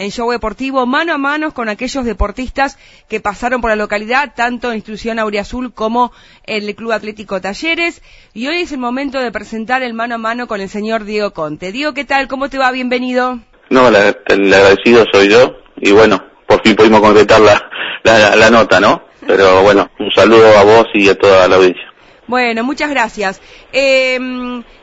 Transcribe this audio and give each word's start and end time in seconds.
en 0.00 0.10
Show 0.10 0.30
Deportivo, 0.30 0.86
mano 0.86 1.12
a 1.12 1.18
mano 1.18 1.52
con 1.52 1.68
aquellos 1.68 2.06
deportistas 2.06 2.78
que 3.06 3.20
pasaron 3.20 3.60
por 3.60 3.68
la 3.68 3.76
localidad, 3.76 4.32
tanto 4.34 4.70
en 4.70 4.76
Institución 4.76 5.18
Auriazul 5.18 5.74
como 5.74 6.10
el 6.44 6.74
Club 6.74 6.92
Atlético 6.92 7.42
Talleres. 7.42 8.00
Y 8.32 8.48
hoy 8.48 8.62
es 8.62 8.72
el 8.72 8.78
momento 8.78 9.20
de 9.20 9.30
presentar 9.30 9.82
el 9.82 9.92
mano 9.92 10.14
a 10.14 10.18
mano 10.18 10.46
con 10.46 10.62
el 10.62 10.70
señor 10.70 11.04
Diego 11.04 11.32
Conte. 11.32 11.70
Diego, 11.70 11.92
¿qué 11.92 12.06
tal? 12.06 12.28
¿Cómo 12.28 12.48
te 12.48 12.56
va? 12.56 12.72
Bienvenido. 12.72 13.40
No, 13.68 13.88
el 13.88 14.54
agradecido 14.54 15.04
soy 15.12 15.28
yo 15.28 15.56
y 15.76 15.92
bueno, 15.92 16.18
por 16.46 16.62
fin 16.62 16.74
pudimos 16.74 17.00
concretar 17.00 17.42
la, 17.42 18.36
la 18.36 18.50
nota, 18.50 18.80
¿no? 18.80 19.02
Pero 19.26 19.60
bueno, 19.60 19.90
un 19.98 20.10
saludo 20.12 20.56
a 20.56 20.64
vos 20.64 20.86
y 20.94 21.10
a 21.10 21.14
toda 21.14 21.46
la 21.46 21.56
audiencia. 21.56 21.89
Bueno, 22.30 22.62
muchas 22.62 22.90
gracias. 22.90 23.42
Eh, 23.72 24.16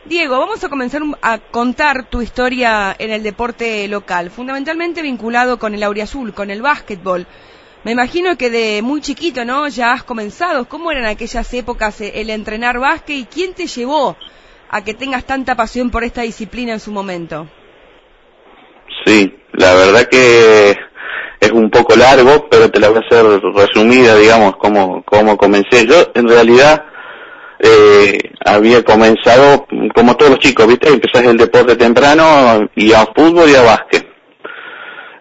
Diego, 0.04 0.38
vamos 0.38 0.62
a 0.66 0.68
comenzar 0.68 1.02
a 1.22 1.38
contar 1.38 2.10
tu 2.10 2.22
historia 2.22 2.94
en 3.00 3.10
el 3.10 3.24
deporte 3.24 3.88
local, 3.88 4.32
fundamentalmente 4.32 5.02
vinculado 5.02 5.58
con 5.58 5.74
el 5.74 5.82
auriazul, 5.82 6.34
con 6.34 6.52
el 6.52 6.62
básquetbol. 6.62 7.26
Me 7.86 7.94
imagino 7.94 8.38
que 8.38 8.50
de 8.50 8.82
muy 8.82 9.00
chiquito, 9.00 9.46
¿no? 9.46 9.70
Ya 9.70 9.94
has 9.94 10.04
comenzado. 10.04 10.68
¿Cómo 10.68 10.92
eran 10.92 11.06
aquellas 11.06 11.54
épocas 11.54 12.02
eh, 12.02 12.12
el 12.16 12.32
entrenar 12.32 12.80
básquet 12.80 13.16
y 13.16 13.24
quién 13.24 13.54
te 13.54 13.68
llevó 13.68 14.18
a 14.70 14.84
que 14.84 14.94
tengas 14.94 15.24
tanta 15.24 15.56
pasión 15.56 15.90
por 15.90 16.04
esta 16.04 16.24
disciplina 16.24 16.74
en 16.74 16.82
su 16.82 16.92
momento? 16.92 17.48
Sí, 19.06 19.34
la 19.54 19.74
verdad 19.74 20.10
que 20.10 20.76
es 21.40 21.52
un 21.52 21.70
poco 21.70 21.96
largo, 21.96 22.50
pero 22.50 22.70
te 22.70 22.82
la 22.82 22.90
voy 22.90 22.98
a 22.98 23.08
hacer 23.08 23.26
resumida, 23.56 24.18
digamos, 24.18 24.58
cómo, 24.58 25.02
cómo 25.06 25.38
comencé. 25.38 25.86
Yo, 25.86 26.12
en 26.14 26.28
realidad, 26.28 26.84
eh, 27.60 28.20
había 28.46 28.84
comenzado, 28.84 29.68
como 29.96 30.16
todos 30.16 30.32
los 30.32 30.40
chicos, 30.40 30.68
¿viste? 30.68 30.90
Empezás 30.90 31.24
el 31.24 31.38
deporte 31.38 31.76
temprano 31.76 32.70
y 32.76 32.94
a 32.94 33.06
fútbol 33.16 33.50
y 33.50 33.56
a 33.56 33.64
básquet. 33.64 34.08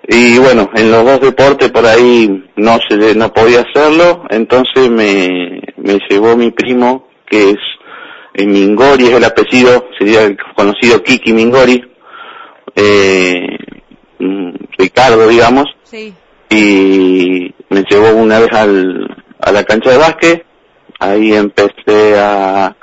Y 0.08 0.38
bueno, 0.38 0.70
en 0.74 0.90
los 0.92 1.04
dos 1.04 1.20
deportes 1.20 1.70
por 1.70 1.84
ahí 1.84 2.44
no 2.56 2.78
se 2.88 3.14
no 3.14 3.32
podía 3.32 3.62
hacerlo, 3.62 4.24
entonces 4.30 4.88
me, 4.88 5.60
me 5.78 5.98
llevó 6.08 6.36
mi 6.36 6.52
primo, 6.52 7.08
que 7.28 7.50
es 7.50 7.58
eh, 8.34 8.46
Mingori, 8.46 9.06
es 9.06 9.14
el 9.14 9.24
apellido, 9.24 9.88
sería 9.98 10.22
el 10.22 10.36
conocido 10.54 11.02
Kiki 11.02 11.32
Mingori, 11.32 11.82
eh, 12.76 13.58
mm, 14.20 14.50
Ricardo, 14.78 15.26
digamos, 15.26 15.64
sí. 15.82 16.14
y 16.50 17.52
me 17.70 17.82
llevó 17.90 18.10
una 18.14 18.38
vez 18.38 18.52
al, 18.52 19.08
a 19.40 19.50
la 19.50 19.64
cancha 19.64 19.90
de 19.90 19.98
básquet 19.98 20.45
ahí 20.98 21.34
empecé 21.34 22.18
a, 22.18 22.74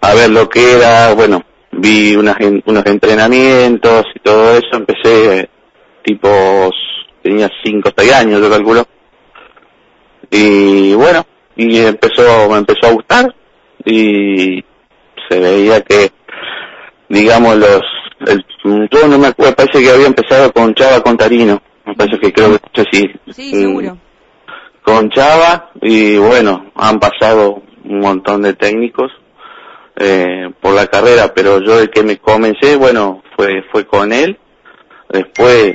a 0.00 0.14
ver 0.14 0.30
lo 0.30 0.48
que 0.48 0.76
era, 0.76 1.14
bueno, 1.14 1.42
vi 1.72 2.14
unas, 2.16 2.36
unos 2.66 2.86
entrenamientos 2.86 4.04
y 4.14 4.20
todo 4.20 4.56
eso, 4.56 4.68
empecé 4.72 5.48
tipo, 6.02 6.70
tenía 7.22 7.50
5 7.64 7.88
o 7.88 7.92
6 7.96 8.12
años 8.12 8.40
yo 8.40 8.50
calculo, 8.50 8.86
y 10.30 10.94
bueno, 10.94 11.24
y 11.56 11.78
empezó, 11.78 12.48
me 12.50 12.58
empezó 12.58 12.86
a 12.86 12.92
gustar 12.92 13.34
y 13.84 14.62
se 15.28 15.40
veía 15.40 15.80
que, 15.82 16.10
digamos, 17.08 17.56
los, 17.56 17.82
el, 18.26 18.44
yo 18.90 19.08
no 19.08 19.18
me 19.18 19.28
acuerdo, 19.28 19.56
parece 19.56 19.82
que 19.82 19.90
había 19.90 20.06
empezado 20.06 20.52
con 20.52 20.74
Chava 20.74 21.00
Contarino, 21.00 21.62
me 21.86 21.94
parece 21.94 22.18
que 22.18 22.32
creo 22.32 22.58
que 22.72 22.84
sí. 22.90 23.10
Sí, 23.32 23.50
seguro 23.50 23.98
con 24.84 25.10
Chava 25.10 25.70
y 25.80 26.16
bueno, 26.18 26.70
han 26.74 27.00
pasado 27.00 27.62
un 27.84 28.00
montón 28.00 28.42
de 28.42 28.52
técnicos 28.54 29.10
eh, 29.96 30.50
por 30.60 30.74
la 30.74 30.86
carrera, 30.86 31.32
pero 31.34 31.60
yo 31.60 31.80
el 31.80 31.90
que 31.90 32.02
me 32.02 32.18
comencé, 32.18 32.76
bueno, 32.76 33.22
fue, 33.36 33.62
fue 33.72 33.86
con 33.86 34.12
él. 34.12 34.38
Después 35.08 35.74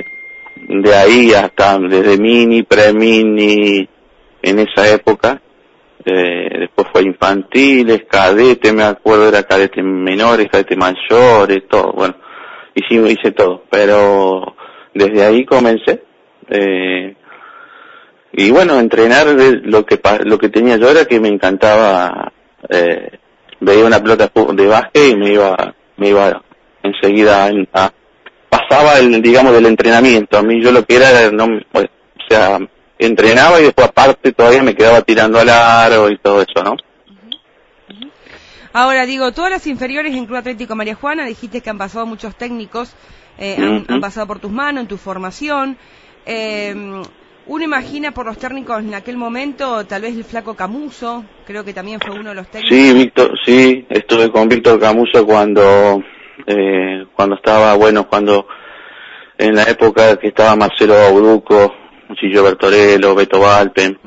de 0.68 0.94
ahí 0.94 1.32
hasta 1.32 1.78
desde 1.78 2.18
mini, 2.18 2.62
pre-mini, 2.62 3.88
en 4.42 4.58
esa 4.58 4.88
época, 4.92 5.40
eh, 6.04 6.48
después 6.60 6.88
fue 6.92 7.02
infantiles, 7.02 8.04
cadete, 8.08 8.72
me 8.72 8.84
acuerdo, 8.84 9.28
era 9.28 9.42
cadete 9.42 9.82
menores, 9.82 10.48
cadete 10.50 10.76
mayores, 10.76 11.66
todo, 11.68 11.92
bueno, 11.92 12.14
hicimos, 12.74 13.10
hice 13.10 13.32
todo, 13.32 13.64
pero 13.70 14.54
desde 14.94 15.24
ahí 15.24 15.44
comencé, 15.44 16.02
eh, 16.48 17.16
y 18.32 18.50
bueno 18.50 18.78
entrenar 18.78 19.26
lo 19.26 19.84
que 19.84 20.00
lo 20.24 20.38
que 20.38 20.48
tenía 20.48 20.76
yo 20.76 20.90
era 20.90 21.04
que 21.04 21.18
me 21.18 21.28
encantaba 21.28 22.32
eh, 22.68 23.18
veía 23.58 23.84
una 23.84 24.00
pelota 24.00 24.30
de 24.52 24.66
básquet 24.66 25.12
y 25.12 25.16
me 25.16 25.32
iba 25.32 25.74
me 25.96 26.08
iba 26.08 26.42
enseguida 26.82 27.50
a, 27.72 27.92
pasaba 28.48 28.98
el 28.98 29.20
digamos 29.20 29.52
del 29.52 29.66
entrenamiento. 29.66 30.38
A 30.38 30.42
mí 30.42 30.62
yo 30.62 30.70
lo 30.70 30.84
que 30.84 30.96
era 30.96 31.30
no 31.32 31.46
o 31.72 31.80
sea 32.28 32.58
entrenaba 32.98 33.60
y 33.60 33.64
después 33.64 33.88
aparte 33.88 34.32
todavía 34.32 34.62
me 34.62 34.74
quedaba 34.74 35.02
tirando 35.02 35.38
al 35.38 35.48
aro 35.48 36.08
y 36.10 36.18
todo 36.18 36.42
eso 36.42 36.62
no 36.62 36.76
Ahora 38.72 39.04
digo, 39.04 39.32
todas 39.32 39.50
las 39.50 39.66
inferiores 39.66 40.14
en 40.14 40.26
Club 40.26 40.36
Atlético 40.38 40.76
María 40.76 40.94
Juana, 40.94 41.26
dijiste 41.26 41.60
que 41.60 41.70
han 41.70 41.78
pasado 41.78 42.06
muchos 42.06 42.36
técnicos, 42.36 42.94
eh, 43.36 43.56
han, 43.58 43.84
han, 43.88 44.00
pasado 44.00 44.28
por 44.28 44.38
tus 44.38 44.52
manos, 44.52 44.82
en 44.82 44.86
tu 44.86 44.96
formación. 44.96 45.76
Eh, 46.24 47.02
uno 47.50 47.64
imagina 47.64 48.12
por 48.12 48.26
los 48.26 48.38
técnicos 48.38 48.78
en 48.78 48.94
aquel 48.94 49.16
momento, 49.16 49.84
tal 49.84 50.02
vez 50.02 50.14
el 50.14 50.22
flaco 50.22 50.54
Camuso, 50.54 51.24
creo 51.44 51.64
que 51.64 51.74
también 51.74 51.98
fue 51.98 52.14
uno 52.14 52.28
de 52.28 52.36
los 52.36 52.48
técnicos. 52.48 52.78
Sí, 52.78 52.94
Víctor, 52.94 53.36
sí, 53.44 53.86
estuve 53.90 54.30
con 54.30 54.48
Víctor 54.48 54.78
Camuso 54.78 55.26
cuando, 55.26 56.00
eh, 56.46 57.06
cuando 57.12 57.34
estaba, 57.34 57.74
bueno, 57.74 58.06
cuando 58.06 58.46
en 59.36 59.56
la 59.56 59.64
época 59.64 60.16
que 60.16 60.28
estaba 60.28 60.54
Marcelo 60.54 60.94
Auduco, 60.94 61.74
Chillo 62.20 62.44
Bertorello, 62.44 63.16
Beto 63.16 63.40
Valpen, 63.40 63.98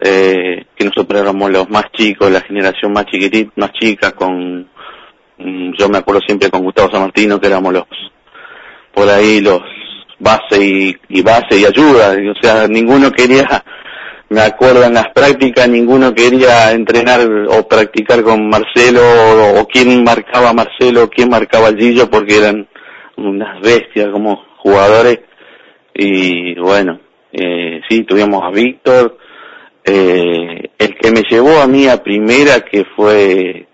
eh, 0.00 0.64
que 0.74 0.84
nosotros 0.86 1.20
éramos 1.20 1.50
los 1.50 1.68
más 1.68 1.92
chicos, 1.92 2.30
la 2.30 2.40
generación 2.40 2.90
más 2.94 3.04
chiquitita, 3.04 3.52
más 3.56 3.72
chica, 3.72 4.12
con, 4.12 4.66
mm, 5.36 5.72
yo 5.78 5.90
me 5.90 5.98
acuerdo 5.98 6.22
siempre 6.26 6.48
con 6.48 6.64
Gustavo 6.64 6.90
San 6.90 7.02
Martino, 7.02 7.38
que 7.38 7.48
éramos 7.48 7.74
los, 7.74 7.84
por 8.94 9.10
ahí 9.10 9.42
los, 9.42 9.60
base 10.18 10.96
y, 11.08 11.22
base 11.22 11.58
y 11.58 11.64
ayuda, 11.64 12.16
o 12.30 12.34
sea, 12.40 12.66
ninguno 12.68 13.10
quería, 13.10 13.64
me 14.28 14.40
acuerdo 14.40 14.84
en 14.84 14.94
las 14.94 15.08
prácticas, 15.14 15.68
ninguno 15.68 16.14
quería 16.14 16.72
entrenar 16.72 17.20
o 17.48 17.66
practicar 17.68 18.22
con 18.22 18.48
Marcelo 18.48 19.02
o, 19.60 19.66
quién 19.66 20.02
marcaba 20.04 20.52
Marcelo, 20.52 21.10
quién 21.10 21.28
marcaba 21.28 21.68
a 21.68 21.74
Gillo, 21.74 22.08
porque 22.10 22.38
eran 22.38 22.68
unas 23.16 23.60
bestias 23.60 24.08
como 24.12 24.44
jugadores. 24.58 25.20
Y 25.94 26.58
bueno, 26.58 27.00
eh, 27.32 27.80
sí, 27.88 28.02
tuvimos 28.02 28.42
a 28.42 28.50
Víctor, 28.50 29.18
eh, 29.84 30.70
el 30.78 30.96
que 30.96 31.10
me 31.10 31.22
llevó 31.28 31.60
a 31.60 31.66
mí 31.66 31.86
a 31.86 32.02
primera, 32.02 32.60
que 32.60 32.84
fue 32.96 33.66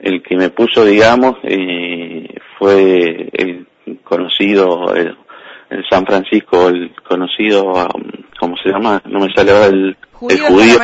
el 0.00 0.22
que 0.22 0.36
me 0.36 0.50
puso, 0.50 0.84
digamos, 0.84 1.36
eh, 1.44 2.26
fue 2.58 3.28
el 3.32 3.66
conocido, 4.02 4.94
el, 4.94 5.16
en 5.70 5.84
San 5.88 6.04
Francisco, 6.04 6.68
el 6.68 6.92
conocido, 7.08 7.64
um, 7.64 8.02
¿cómo 8.38 8.56
se 8.56 8.70
llama? 8.70 9.00
No 9.06 9.20
me 9.20 9.32
sale 9.32 9.52
ahora 9.52 9.66
el, 9.66 9.96
judío 10.12 10.36
el 10.36 10.42
judío 10.42 10.78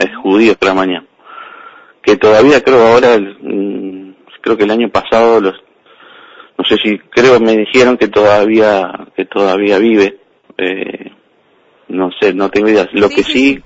el 0.00 0.14
judío 0.16 0.56
Tramañá, 0.56 1.04
que 2.02 2.16
todavía 2.16 2.62
creo 2.62 2.86
ahora, 2.86 3.16
mm, 3.18 4.14
creo 4.40 4.56
que 4.56 4.64
el 4.64 4.70
año 4.72 4.90
pasado 4.90 5.40
los, 5.40 5.54
no 6.58 6.64
sé 6.64 6.76
si, 6.82 6.98
creo 6.98 7.38
me 7.38 7.56
dijeron 7.56 7.96
que 7.96 8.08
todavía, 8.08 8.90
que 9.16 9.24
todavía 9.24 9.78
vive, 9.78 10.18
eh, 10.58 11.12
no 11.88 12.10
sé, 12.20 12.34
no 12.34 12.50
tengo 12.50 12.68
idea. 12.68 12.88
Lo 12.92 13.08
que 13.08 13.22
sí, 13.22 13.62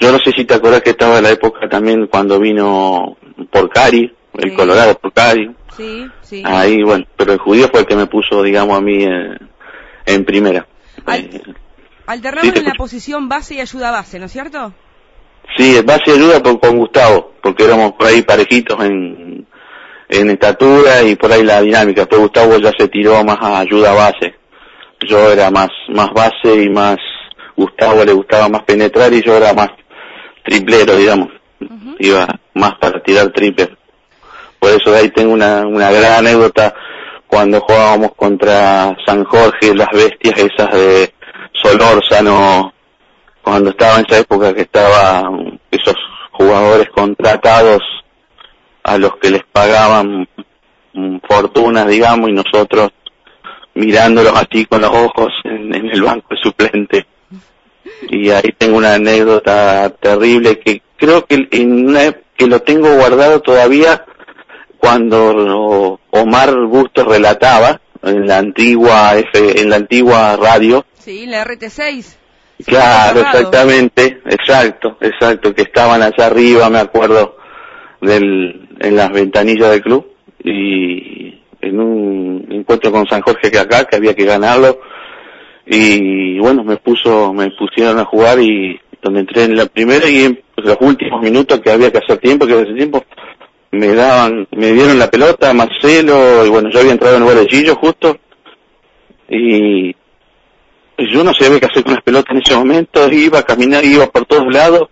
yo 0.00 0.12
no 0.12 0.18
sé 0.18 0.30
si 0.32 0.44
te 0.44 0.54
acuerdas 0.54 0.82
que 0.82 0.90
estaba 0.90 1.18
en 1.18 1.24
la 1.24 1.30
época 1.30 1.68
también 1.68 2.06
cuando 2.06 2.38
vino 2.38 3.16
por 3.50 3.68
Cari, 3.70 4.12
el 4.38 4.54
Colorado 4.54 4.98
por 4.98 5.12
Cari. 5.12 5.54
Sí, 5.76 6.06
sí. 6.22 6.42
Ahí, 6.44 6.82
bueno, 6.82 7.04
pero 7.16 7.32
el 7.32 7.38
judío 7.38 7.68
fue 7.70 7.80
el 7.80 7.86
que 7.86 7.96
me 7.96 8.06
puso, 8.06 8.42
digamos, 8.42 8.76
a 8.76 8.80
mí 8.80 9.04
en, 9.04 9.38
en 10.06 10.24
primera. 10.24 10.66
Eh, 11.12 11.42
alternamos 12.06 12.56
en 12.56 12.64
la 12.64 12.74
posición 12.74 13.28
base 13.28 13.54
y 13.54 13.60
ayuda 13.60 13.90
base, 13.90 14.18
¿no 14.18 14.26
es 14.26 14.32
cierto? 14.32 14.72
Sí, 15.56 15.80
base 15.84 16.02
y 16.08 16.10
ayuda 16.12 16.42
con 16.42 16.78
Gustavo, 16.78 17.34
porque 17.42 17.64
éramos 17.64 17.92
por 17.92 18.06
ahí 18.06 18.22
parejitos 18.22 18.82
en, 18.84 19.46
en 20.08 20.30
estatura 20.30 21.02
y 21.02 21.16
por 21.16 21.32
ahí 21.32 21.44
la 21.44 21.60
dinámica. 21.60 22.06
Pero 22.06 22.22
Gustavo 22.22 22.56
ya 22.58 22.72
se 22.76 22.88
tiró 22.88 23.22
más 23.24 23.38
a 23.40 23.60
ayuda 23.60 23.92
base. 23.92 24.34
Yo 25.06 25.30
era 25.30 25.50
más, 25.50 25.68
más 25.88 26.10
base 26.12 26.62
y 26.62 26.68
más, 26.68 26.96
Gustavo 27.56 28.04
le 28.04 28.12
gustaba 28.12 28.48
más 28.48 28.62
penetrar 28.64 29.12
y 29.12 29.22
yo 29.22 29.36
era 29.36 29.52
más 29.52 29.68
triplero, 30.44 30.96
digamos. 30.96 31.28
Iba 31.98 32.26
más 32.54 32.74
para 32.80 33.02
tirar 33.02 33.30
triple. 33.32 33.76
Por 34.58 34.70
eso 34.70 34.90
de 34.90 34.98
ahí 34.98 35.08
tengo 35.10 35.32
una, 35.32 35.66
una 35.66 35.90
gran 35.90 36.26
anécdota 36.26 36.74
cuando 37.28 37.60
jugábamos 37.60 38.14
contra 38.16 38.96
San 39.06 39.24
Jorge, 39.24 39.74
las 39.74 39.90
bestias 39.92 40.38
esas 40.38 40.72
de 40.72 41.12
Solórzano, 41.52 42.72
cuando 43.42 43.70
estaba 43.70 43.98
en 43.98 44.06
esa 44.06 44.18
época 44.18 44.54
que 44.54 44.62
estaban 44.62 45.60
esos 45.70 45.94
jugadores 46.32 46.88
contratados 46.90 47.82
a 48.82 48.96
los 48.96 49.16
que 49.16 49.30
les 49.30 49.42
pagaban 49.52 50.26
fortunas, 51.28 51.86
digamos, 51.86 52.30
y 52.30 52.32
nosotros 52.32 52.90
mirándolos 53.74 54.32
así 54.34 54.64
con 54.64 54.80
los 54.80 54.90
ojos 54.90 55.32
en, 55.44 55.74
el 55.74 56.02
banco 56.02 56.34
suplente. 56.42 57.06
Y 58.08 58.30
ahí 58.30 58.54
tengo 58.56 58.78
una 58.78 58.94
anécdota 58.94 59.90
terrible 60.00 60.58
que 60.58 60.82
creo 60.96 61.24
que, 61.26 61.48
que 62.36 62.46
lo 62.46 62.60
tengo 62.62 62.94
guardado 62.94 63.40
todavía 63.40 64.04
cuando 64.78 66.00
Omar 66.10 66.54
Busto 66.66 67.04
relataba 67.04 67.80
en 68.02 68.26
la 68.26 68.38
antigua 68.38 69.16
F, 69.16 69.60
en 69.60 69.70
la 69.70 69.76
antigua 69.76 70.36
radio. 70.36 70.84
Sí, 70.94 71.26
la 71.26 71.44
RT6. 71.44 72.16
Claro, 72.64 73.20
exactamente, 73.20 74.20
exacto, 74.26 74.96
exacto, 75.00 75.54
que 75.54 75.62
estaban 75.62 76.02
allá 76.02 76.26
arriba, 76.26 76.68
me 76.70 76.80
acuerdo, 76.80 77.36
del, 78.00 78.68
en 78.80 78.96
las 78.96 79.10
ventanillas 79.10 79.70
del 79.70 79.82
club 79.82 80.12
y 80.42 81.40
en 81.60 81.80
un 81.80 82.46
encuentro 82.50 82.90
con 82.90 83.06
San 83.06 83.22
Jorge 83.22 83.50
que 83.50 83.58
acá, 83.58 83.84
que 83.84 83.96
había 83.96 84.14
que 84.14 84.24
ganarlo 84.24 84.80
y 85.70 86.38
bueno, 86.38 86.64
me 86.64 86.78
puso, 86.78 87.32
me 87.34 87.50
pusieron 87.50 87.98
a 87.98 88.04
jugar 88.04 88.40
y 88.40 88.80
donde 89.02 89.20
entré 89.20 89.44
en 89.44 89.56
la 89.56 89.66
primera 89.66 90.08
y 90.08 90.24
en 90.24 90.40
los 90.56 90.76
últimos 90.80 91.20
minutos 91.22 91.60
que 91.60 91.70
había 91.70 91.92
que 91.92 91.98
hacer 91.98 92.18
tiempo, 92.18 92.46
que 92.46 92.54
hace 92.54 92.72
tiempo, 92.74 93.04
me 93.70 93.94
daban, 93.94 94.46
me 94.52 94.72
dieron 94.72 94.98
la 94.98 95.10
pelota, 95.10 95.52
Marcelo, 95.52 96.44
y 96.46 96.48
bueno, 96.48 96.70
yo 96.70 96.80
había 96.80 96.92
entrado 96.92 97.16
en 97.16 97.22
lugar 97.22 97.36
de 97.38 97.74
justo, 97.74 98.18
y 99.28 99.94
yo 100.98 101.22
no 101.22 101.34
sabía 101.34 101.60
qué 101.60 101.66
hacer 101.66 101.84
con 101.84 101.94
las 101.94 102.02
pelotas 102.02 102.34
en 102.34 102.42
ese 102.42 102.56
momento, 102.56 103.10
iba 103.12 103.40
a 103.40 103.44
caminar, 103.44 103.84
iba 103.84 104.06
por 104.06 104.24
todos 104.26 104.52
lados, 104.52 104.88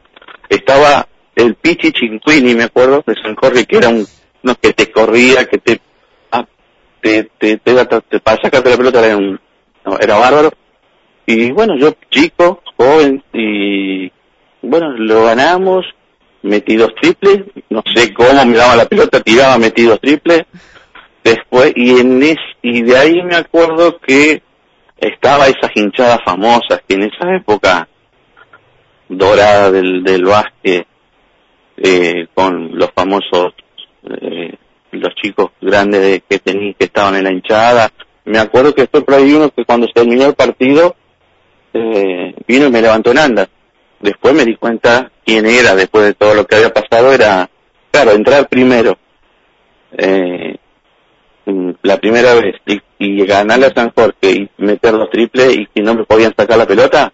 estaba 0.48 1.08
el 1.34 1.54
Pichi 1.54 1.92
Chinquini, 1.92 2.54
me 2.54 2.64
acuerdo, 2.64 3.02
de 3.06 3.14
San 3.22 3.34
Jorge, 3.34 3.64
que 3.64 3.78
era 3.78 3.88
un, 3.88 4.06
no, 4.42 4.54
que 4.54 4.72
te 4.72 4.90
corría, 4.90 5.46
que 5.46 5.58
te, 5.58 5.80
ah, 6.32 6.44
te, 7.00 7.30
te, 7.38 7.56
te, 7.58 7.74
te, 7.84 8.20
para 8.20 8.42
sacarte 8.42 8.70
la 8.70 8.76
pelota 8.76 9.04
era 9.04 9.16
un, 9.16 9.40
era 10.00 10.18
bárbaro, 10.18 10.52
y 11.26 11.50
bueno, 11.50 11.76
yo 11.78 11.94
chico, 12.10 12.62
joven, 12.76 13.22
y 13.32 14.12
bueno, 14.62 14.92
lo 14.92 15.24
ganamos, 15.24 15.86
metí 16.46 16.76
dos 16.76 16.94
triples, 17.00 17.44
no 17.70 17.82
sé 17.94 18.14
cómo 18.14 18.44
me 18.44 18.56
daba 18.56 18.76
la 18.76 18.86
pelota, 18.86 19.20
tiraba, 19.20 19.58
metí 19.58 19.84
dos 19.84 20.00
triples, 20.00 20.42
después, 21.22 21.72
y 21.74 21.98
en 21.98 22.22
es, 22.22 22.36
y 22.62 22.82
de 22.82 22.96
ahí 22.96 23.22
me 23.22 23.36
acuerdo 23.36 23.98
que 23.98 24.42
estaba 24.98 25.48
esas 25.48 25.70
hinchadas 25.74 26.20
famosas 26.24 26.80
que 26.88 26.94
en 26.94 27.02
esa 27.02 27.34
época 27.34 27.88
dorada 29.08 29.70
del, 29.70 30.02
del 30.02 30.24
básquet, 30.24 30.86
eh, 31.76 32.26
con 32.32 32.78
los 32.78 32.90
famosos, 32.94 33.52
eh, 34.04 34.54
los 34.92 35.14
chicos 35.16 35.50
grandes 35.60 36.22
que 36.28 36.38
tenían, 36.38 36.74
que 36.74 36.86
estaban 36.86 37.16
en 37.16 37.24
la 37.24 37.32
hinchada, 37.32 37.90
me 38.24 38.38
acuerdo 38.38 38.74
que 38.74 38.86
fue 38.86 39.02
por 39.02 39.14
ahí 39.14 39.32
uno 39.34 39.50
que 39.50 39.64
cuando 39.64 39.86
se 39.86 39.92
terminó 39.92 40.26
el 40.26 40.34
partido, 40.34 40.96
eh, 41.74 42.34
vino 42.46 42.66
y 42.66 42.70
me 42.70 42.80
levantó 42.80 43.10
en 43.10 43.18
andas 43.18 43.48
después 44.00 44.34
me 44.34 44.44
di 44.44 44.56
cuenta 44.56 45.10
quién 45.24 45.46
era 45.46 45.74
después 45.74 46.04
de 46.04 46.14
todo 46.14 46.34
lo 46.34 46.46
que 46.46 46.56
había 46.56 46.72
pasado, 46.72 47.12
era, 47.12 47.48
claro, 47.90 48.12
entrar 48.12 48.48
primero, 48.48 48.96
eh, 49.92 50.56
la 51.82 51.96
primera 51.98 52.34
vez, 52.34 52.56
y, 52.66 52.80
y 52.98 53.24
ganarle 53.24 53.66
a 53.66 53.74
San 53.74 53.92
Jorge 53.92 54.30
y 54.30 54.50
meter 54.58 54.94
los 54.94 55.10
triples 55.10 55.56
y 55.56 55.66
que 55.66 55.82
no 55.82 55.94
me 55.94 56.04
podían 56.04 56.34
sacar 56.36 56.58
la 56.58 56.66
pelota, 56.66 57.12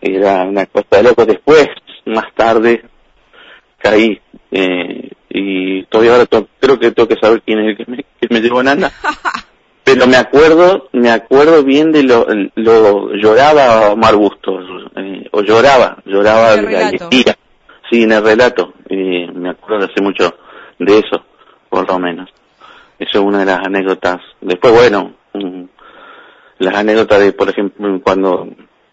era 0.00 0.44
una 0.44 0.66
cosa 0.66 0.86
de 0.90 1.02
loco. 1.02 1.26
Después, 1.26 1.68
más 2.06 2.26
tarde, 2.34 2.84
caí, 3.78 4.20
eh, 4.50 5.10
y 5.30 5.84
todavía 5.84 6.12
ahora 6.12 6.26
creo 6.60 6.78
que 6.78 6.90
tengo 6.92 7.08
que 7.08 7.20
saber 7.20 7.42
quién 7.42 7.60
es 7.60 7.66
el 7.68 7.76
que 7.76 7.90
me, 7.90 7.96
que 7.98 8.28
me 8.30 8.40
llevó 8.40 8.62
Nanda. 8.62 8.90
pero 9.94 10.06
me 10.06 10.16
acuerdo, 10.16 10.88
me 10.92 11.10
acuerdo 11.10 11.64
bien 11.64 11.92
de 11.92 12.02
lo, 12.02 12.26
lo 12.56 13.14
lloraba 13.14 13.92
Omar 13.92 14.16
Bustos, 14.16 14.66
eh, 14.96 15.26
o 15.32 15.40
lloraba, 15.40 15.96
lloraba 16.04 16.56
de 16.56 16.70
la 16.70 16.88
alegría, 16.88 17.34
sí, 17.90 18.02
en 18.02 18.12
el 18.12 18.22
relato, 18.22 18.74
y 18.90 19.26
me 19.28 19.50
acuerdo 19.50 19.86
hace 19.86 20.02
mucho 20.02 20.34
de 20.78 20.98
eso, 20.98 21.24
por 21.70 21.88
lo 21.88 21.98
menos. 21.98 22.28
Eso 22.98 23.18
es 23.18 23.24
una 23.24 23.38
de 23.38 23.46
las 23.46 23.64
anécdotas. 23.64 24.18
Después, 24.42 24.74
bueno, 24.74 25.14
las 26.58 26.74
anécdotas 26.74 27.20
de, 27.20 27.32
por 27.32 27.48
ejemplo, 27.48 27.98
cuando, 28.02 28.46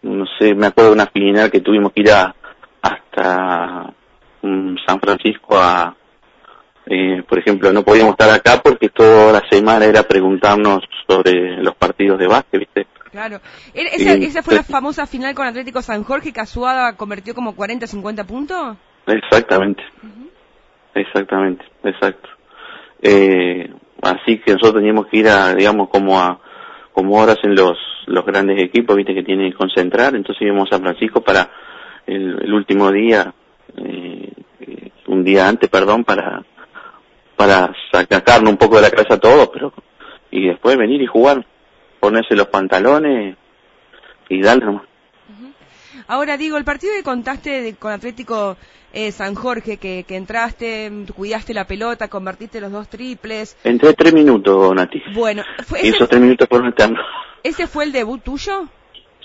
no 0.03 0.25
sé, 0.39 0.55
me 0.55 0.67
acuerdo 0.67 0.91
de 0.91 0.95
una 0.95 1.07
final 1.07 1.51
que 1.51 1.59
tuvimos 1.59 1.91
que 1.91 2.01
ir 2.01 2.11
a, 2.11 2.33
hasta 2.81 3.93
San 4.41 4.99
Francisco 5.01 5.57
a, 5.57 5.93
eh, 6.87 7.23
por 7.27 7.39
ejemplo, 7.39 7.73
no 7.73 7.83
podíamos 7.83 8.11
estar 8.11 8.29
acá 8.29 8.61
porque 8.63 8.89
toda 8.89 9.33
la 9.33 9.41
semana 9.49 9.85
era 9.85 10.03
preguntarnos 10.03 10.83
sobre 11.07 11.57
los 11.63 11.75
partidos 11.75 12.19
de 12.19 12.27
básquet, 12.27 12.59
¿viste? 12.59 12.87
Claro. 13.11 13.39
¿Esa, 13.73 14.43
fue 14.43 14.55
la 14.55 14.63
famosa 14.63 15.07
final 15.07 15.33
con 15.33 15.47
Atlético 15.47 15.81
San 15.81 16.03
Jorge 16.03 16.33
que 16.33 16.41
Azuada 16.41 16.95
convirtió 16.95 17.33
como 17.33 17.55
40, 17.55 17.87
50 17.87 18.23
puntos? 18.25 18.77
Exactamente. 19.07 19.83
Exactamente, 20.93 21.65
exacto. 21.83 22.29
Eh, 23.01 23.69
así 24.01 24.39
que 24.39 24.53
nosotros 24.53 24.75
teníamos 24.75 25.07
que 25.07 25.17
ir 25.17 25.27
a, 25.27 25.53
digamos, 25.55 25.89
como 25.89 26.19
a, 26.19 26.39
como 26.91 27.17
horas 27.17 27.37
en 27.43 27.55
los, 27.55 27.77
los 28.05 28.25
grandes 28.25 28.61
equipos, 28.61 28.95
viste, 28.95 29.13
que 29.13 29.23
tienen 29.23 29.51
que 29.51 29.57
concentrar, 29.57 30.15
entonces 30.15 30.43
íbamos 30.43 30.69
a 30.71 30.79
Francisco 30.79 31.21
para 31.21 31.49
el, 32.05 32.53
último 32.53 32.91
día, 32.91 33.33
eh, 33.77 34.31
un 35.07 35.23
día 35.23 35.47
antes, 35.47 35.69
perdón, 35.69 36.03
para 36.03 36.43
para 37.35 37.73
sacarnos 37.91 38.51
un 38.51 38.57
poco 38.57 38.77
de 38.77 38.83
la 38.83 38.91
casa 38.91 39.15
a 39.15 39.19
todos, 39.19 39.49
pero 39.53 39.73
y 40.31 40.47
después 40.47 40.77
venir 40.77 41.01
y 41.01 41.07
jugar, 41.07 41.45
ponerse 41.99 42.35
los 42.35 42.47
pantalones 42.47 43.37
y 44.29 44.41
darle 44.41 44.65
nomás. 44.65 44.83
Ahora 46.07 46.37
digo, 46.37 46.57
el 46.57 46.65
partido 46.65 46.93
que 46.95 47.03
contaste 47.03 47.75
con 47.79 47.91
Atlético 47.91 48.57
eh, 48.93 49.11
San 49.11 49.33
Jorge, 49.35 49.77
que, 49.77 50.05
que, 50.07 50.15
entraste, 50.15 50.91
cuidaste 51.15 51.53
la 51.53 51.65
pelota, 51.65 52.07
convertiste 52.07 52.61
los 52.61 52.71
dos 52.71 52.87
triples. 52.89 53.57
Entré 53.63 53.93
tres 53.93 54.13
minutos, 54.13 54.73
Nati. 54.75 55.01
Bueno, 55.13 55.43
fue 55.65 55.87
esos 55.87 56.07
tres 56.07 56.21
minutos 56.21 56.47
por 56.47 56.65
entrando. 56.65 56.99
¿Ese 57.43 57.67
fue 57.67 57.85
el 57.85 57.91
debut 57.91 58.23
tuyo? 58.23 58.67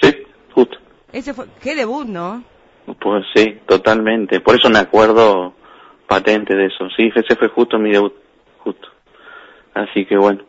Sí, 0.00 0.14
justo. 0.52 0.78
Ese 1.12 1.34
fue, 1.34 1.46
qué 1.60 1.74
debut, 1.74 2.06
¿no? 2.06 2.44
Pues 3.00 3.24
sí, 3.34 3.58
totalmente. 3.66 4.40
Por 4.40 4.56
eso 4.56 4.70
me 4.70 4.78
acuerdo 4.78 5.54
patente 6.10 6.56
de 6.56 6.66
eso. 6.66 6.88
Sí, 6.96 7.08
ese 7.14 7.36
fue 7.36 7.48
justo 7.48 7.78
mi 7.78 7.92
debut, 7.92 8.12
justo. 8.58 8.88
Así 9.72 10.04
que 10.04 10.16
bueno, 10.16 10.42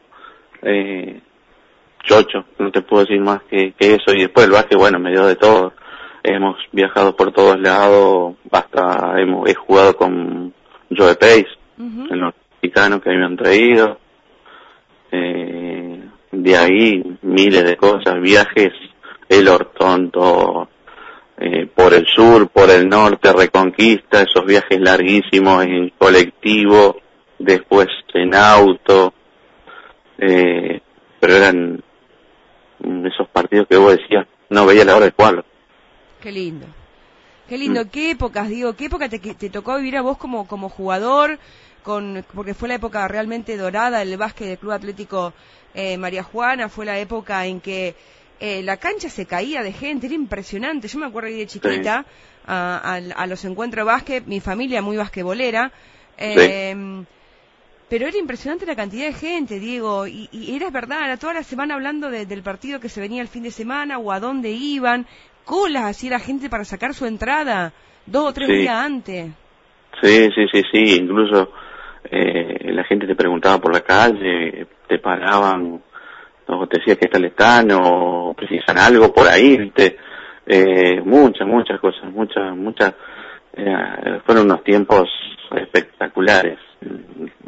eh, 0.64 1.22
chocho, 2.04 2.46
no 2.58 2.72
te 2.72 2.82
puedo 2.82 3.06
decir 3.06 3.22
más 3.22 3.44
que, 3.44 3.76
eso. 3.78 4.12
Y 4.16 4.22
después 4.22 4.48
el 4.48 4.54
básquet, 4.54 4.80
bueno, 4.80 4.98
me 4.98 5.12
dio 5.12 5.28
de 5.28 5.36
todo. 5.36 5.74
Hemos 6.24 6.58
viajado 6.72 7.16
por 7.16 7.32
todos 7.32 7.60
lados, 7.60 8.36
hasta 8.52 9.22
hemos, 9.22 9.48
he 9.48 9.54
jugado 9.54 9.96
con 9.96 10.52
Joe 10.90 11.16
Pace, 11.16 11.48
en 11.78 12.20
los 12.20 12.34
mexicanos 12.62 13.02
que 13.02 13.10
a 13.10 13.14
mí 13.14 13.20
me 13.20 13.26
han 13.26 13.38
traído. 13.38 14.00
Eh, 15.12 16.04
de 16.32 16.58
ahí 16.58 17.18
miles 17.22 17.64
de 17.64 17.78
cosas, 17.78 18.20
viajes, 18.20 18.74
el 19.30 19.48
Hortonto, 19.48 20.70
eh, 21.44 21.66
por 21.66 21.92
el 21.96 22.06
sur, 22.06 22.50
por 22.50 22.70
el 22.70 22.88
norte, 22.88 23.34
Reconquista, 23.34 24.22
esos 24.22 24.46
viajes 24.46 24.80
larguísimos 24.80 25.64
en 25.66 25.90
colectivo, 25.98 26.98
después 27.40 27.88
en 28.14 28.36
auto, 28.36 29.12
eh, 30.20 30.80
pero 31.20 31.34
eran 31.34 31.84
esos 33.06 33.28
partidos 33.30 33.66
que 33.68 33.78
vos 33.78 33.98
decías, 33.98 34.28
no 34.52 34.68
veía 34.68 34.86
la 34.86 34.96
hora 34.96 35.06
de 35.06 35.14
jugarlo. 35.14 35.44
Qué 36.22 36.32
lindo. 36.32 36.68
Qué 37.50 37.58
lindo, 37.58 37.86
mm. 37.86 37.90
qué 37.90 38.12
épocas, 38.12 38.48
digo, 38.48 38.74
qué 38.74 38.86
época 38.86 39.10
te, 39.10 39.18
te 39.18 39.50
tocó 39.50 39.78
vivir 39.78 39.98
a 39.98 40.04
vos 40.04 40.20
como, 40.20 40.48
como 40.48 40.70
jugador, 40.70 41.40
con, 41.82 42.24
porque 42.36 42.54
fue 42.54 42.70
la 42.70 42.76
época 42.76 43.08
realmente 43.08 43.58
dorada 43.58 43.98
del 43.98 44.16
básquet 44.16 44.48
del 44.48 44.60
Club 44.60 44.74
Atlético 44.74 45.34
eh, 45.74 45.98
María 45.98 46.22
Juana, 46.22 46.70
fue 46.70 46.86
la 46.86 47.00
época 47.00 47.48
en 47.48 47.62
que 47.62 47.96
eh, 48.44 48.64
la 48.64 48.78
cancha 48.78 49.08
se 49.08 49.28
caía 49.28 49.62
de 49.62 49.72
gente, 49.72 50.08
era 50.08 50.16
impresionante. 50.16 50.88
Yo 50.88 50.98
me 50.98 51.06
acuerdo 51.06 51.30
de 51.30 51.46
chiquita 51.46 52.06
a, 52.48 53.28
los 53.28 53.46
encuentros 53.46 53.86
de 53.86 53.92
básquet, 53.92 54.26
mi 54.26 54.40
familia 54.40 54.82
muy 54.82 54.98
basquetbolera, 54.98 55.72
eh, 56.18 57.04
pero 57.88 58.08
era 58.08 58.18
impresionante 58.18 58.66
la 58.66 58.76
cantidad 58.76 59.06
de 59.06 59.14
gente, 59.14 59.60
Diego, 59.60 60.08
y, 60.08 60.28
era 60.56 60.72
verdad, 60.72 61.06
era 61.06 61.18
toda 61.18 61.36
la 61.36 61.44
semana 61.44 61.76
hablando 61.76 62.10
del 62.10 62.42
partido 62.42 62.80
que 62.80 62.90
se 62.90 63.00
venía 63.00 63.22
el 63.22 63.28
fin 63.28 63.44
de 63.44 63.52
semana 63.52 64.00
o 64.00 64.12
a 64.12 64.20
dónde 64.20 64.50
iban, 64.50 65.06
colas 65.46 65.84
así 65.84 66.10
la 66.10 66.20
gente 66.20 66.50
para 66.50 66.66
sacar 66.66 66.96
su 66.96 67.06
entrada, 67.06 67.74
dos 68.08 68.30
o 68.30 68.34
tres 68.34 68.48
días 68.48 68.74
antes. 68.74 69.32
Sí, 70.02 70.30
sí, 70.34 70.48
sí, 70.52 70.64
sí, 70.72 70.96
incluso 70.96 71.52
eh, 72.06 72.72
la 72.74 72.84
gente 72.86 73.06
te 73.06 73.14
preguntaba 73.14 73.60
por 73.60 73.72
la 73.72 73.82
calle, 73.82 74.66
te 74.88 74.98
paraban 74.98 75.84
o 76.52 76.68
te 76.68 76.80
decía 76.80 76.96
que 76.96 77.06
está 77.06 77.18
están 77.20 77.72
o 77.72 78.34
precisan 78.36 78.78
algo 78.78 79.14
por 79.14 79.28
ahí, 79.28 79.58
¿viste? 79.58 79.98
Eh, 80.46 81.02
muchas, 81.04 81.48
muchas 81.48 81.80
cosas, 81.80 82.12
muchas, 82.12 82.56
muchas, 82.56 82.94
eh, 83.54 84.20
fueron 84.26 84.46
unos 84.46 84.64
tiempos 84.64 85.10
espectaculares, 85.56 86.58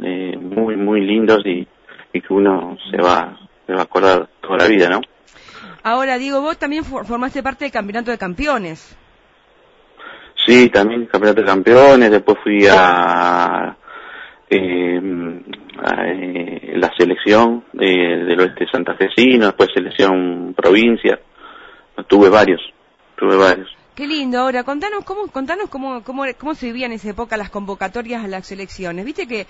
eh, 0.02 0.38
muy, 0.38 0.76
muy 0.76 1.02
lindos 1.02 1.46
y, 1.46 1.68
y 2.14 2.22
que 2.22 2.34
uno 2.34 2.78
se 2.92 2.98
va, 2.98 3.38
me 3.68 3.76
va 3.76 3.82
a 3.82 3.84
acordar 3.84 4.30
toda 4.42 4.58
la 4.58 4.68
vida, 4.68 4.90
¿no? 4.90 5.02
Ahora, 5.84 6.18
digo, 6.18 6.42
vos 6.42 6.58
también 6.58 6.86
formaste 6.86 7.44
parte 7.44 7.66
del 7.66 7.72
Campeonato 7.72 8.12
de 8.12 8.18
Campeones. 8.18 8.98
Sí, 10.46 10.70
también 10.70 11.08
Campeonato 11.08 11.42
de 11.42 11.48
Campeones, 11.48 12.12
después 12.12 12.38
fui 12.44 12.66
a, 12.70 13.76
em, 14.50 15.44
eh, 15.82 16.74
la 16.76 16.92
selección 16.98 17.64
del 17.74 18.40
oeste 18.40 18.68
santafesino, 18.72 19.48
después 19.48 19.70
selección 19.74 20.54
provincia, 20.56 21.20
tuve 22.08 22.30
varios, 22.30 22.62
tuve 23.16 23.36
varios. 23.36 23.70
Qué 23.96 24.08
lindo. 24.08 24.40
Ahora, 24.40 24.64
contanos 24.64 25.06
cómo, 25.06 25.28
contanos 25.28 25.70
cómo, 25.70 26.04
cómo, 26.04 26.24
cómo 26.40 26.56
se 26.56 26.66
vivían 26.66 26.92
en 26.92 26.96
esa 26.96 27.10
época 27.10 27.38
las 27.38 27.52
convocatorias 27.52 28.24
a 28.24 28.28
las 28.28 28.48
selecciones. 28.48 29.06
Viste 29.06 29.28
que 29.28 29.46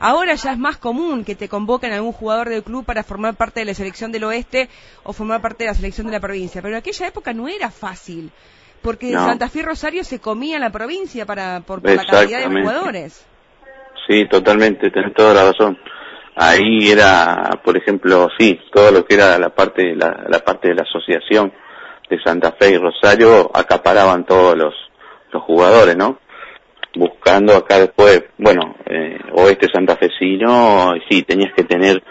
ahora 0.00 0.34
ya 0.34 0.52
es 0.52 0.58
más 0.58 0.78
común 0.78 1.24
que 1.24 1.36
te 1.36 1.48
convoquen 1.48 1.92
a 1.92 1.96
algún 1.96 2.12
jugador 2.12 2.48
del 2.48 2.64
club 2.64 2.84
para 2.84 3.04
formar 3.04 3.36
parte 3.36 3.60
de 3.60 3.66
la 3.66 3.74
selección 3.74 4.10
del 4.10 4.24
oeste 4.24 4.68
o 5.04 5.12
formar 5.12 5.40
parte 5.40 5.62
de 5.62 5.70
la 5.70 5.74
selección 5.74 6.08
de 6.08 6.12
la 6.12 6.20
provincia. 6.20 6.60
Pero 6.60 6.74
en 6.74 6.78
aquella 6.78 7.06
época 7.06 7.32
no 7.32 7.46
era 7.46 7.70
fácil, 7.70 8.32
porque 8.82 9.12
en 9.12 9.14
Santa 9.14 9.48
Fe 9.48 9.60
y 9.60 9.62
Rosario 9.62 10.02
se 10.02 10.18
comía 10.18 10.58
la 10.58 10.70
provincia 10.70 11.24
para, 11.24 11.60
por, 11.60 11.84
la 11.84 12.04
cantidad 12.04 12.48
de 12.48 12.62
jugadores. 12.62 13.24
Sí, 14.06 14.26
totalmente, 14.26 14.90
tenés 14.90 15.14
toda 15.14 15.32
la 15.34 15.44
razón. 15.50 15.78
Ahí 16.36 16.90
era, 16.90 17.60
por 17.62 17.76
ejemplo, 17.76 18.28
sí, 18.38 18.60
todo 18.72 18.90
lo 18.90 19.04
que 19.04 19.14
era 19.14 19.38
la 19.38 19.50
parte, 19.50 19.94
la, 19.94 20.40
parte 20.44 20.68
de 20.68 20.74
la 20.74 20.82
asociación 20.82 21.52
de 22.10 22.20
Santa 22.22 22.52
Fe 22.58 22.72
y 22.72 22.76
Rosario 22.76 23.50
acaparaban 23.54 24.26
todos 24.26 24.56
los, 24.56 24.74
los 25.32 25.42
jugadores, 25.44 25.96
¿no? 25.96 26.18
Buscando 26.96 27.56
acá 27.56 27.78
después, 27.78 28.24
bueno, 28.36 28.76
eh, 28.86 29.18
oeste 29.32 29.68
santafesino, 29.72 30.94
sí, 31.08 31.22
tenías 31.22 31.52
que 31.56 31.64
tener, 31.64 32.02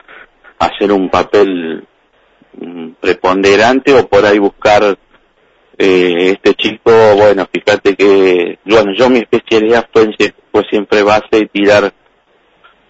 hacer 0.58 0.92
un 0.92 1.10
papel 1.10 1.86
mm, 2.58 2.92
preponderante 3.00 3.94
o 3.94 4.08
por 4.08 4.26
ahí 4.26 4.40
buscar 4.40 4.98
eh, 5.77 6.32
este 6.34 6.53
chico, 6.53 6.92
bueno, 7.15 7.48
fíjate 7.51 7.96
que, 7.96 8.60
bueno, 8.65 8.94
yo 8.96 9.10
mi 9.10 9.20
especialidad 9.20 9.88
fue, 9.92 10.10
fue 10.51 10.63
siempre 10.70 11.01
base 11.01 11.39
y 11.39 11.48
tirar 11.48 11.92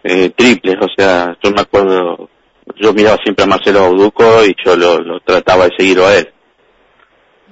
eh, 0.03 0.31
triples, 0.35 0.75
o 0.81 0.87
sea, 0.95 1.37
yo 1.41 1.51
me 1.51 1.61
acuerdo, 1.61 2.29
yo 2.75 2.93
miraba 2.93 3.17
siempre 3.23 3.45
a 3.45 3.47
Marcelo 3.47 3.79
Auduco 3.79 4.43
y 4.45 4.55
yo 4.65 4.75
lo, 4.75 5.19
trataba 5.21 5.65
de 5.65 5.75
seguir 5.77 5.99
a 5.99 6.17
él. 6.17 6.29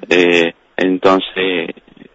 Eh, 0.10 0.54
entonces, 0.76 1.70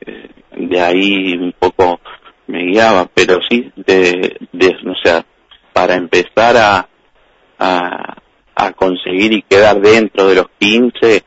eh, 0.04 0.28
de 0.56 0.80
ahí 0.80 1.36
un 1.38 1.54
poco 1.58 2.00
me 2.48 2.64
guiaba, 2.64 3.08
pero 3.12 3.38
sí, 3.48 3.72
de, 3.76 4.36
de 4.52 4.68
o 4.68 4.94
sea, 5.02 5.24
para 5.72 5.94
empezar 5.94 6.56
a, 6.56 6.88
a, 7.58 8.16
a 8.54 8.72
conseguir 8.72 9.32
y 9.32 9.42
quedar 9.42 9.80
dentro 9.80 10.28
de 10.28 10.34
los 10.34 10.46
15, 10.58 11.22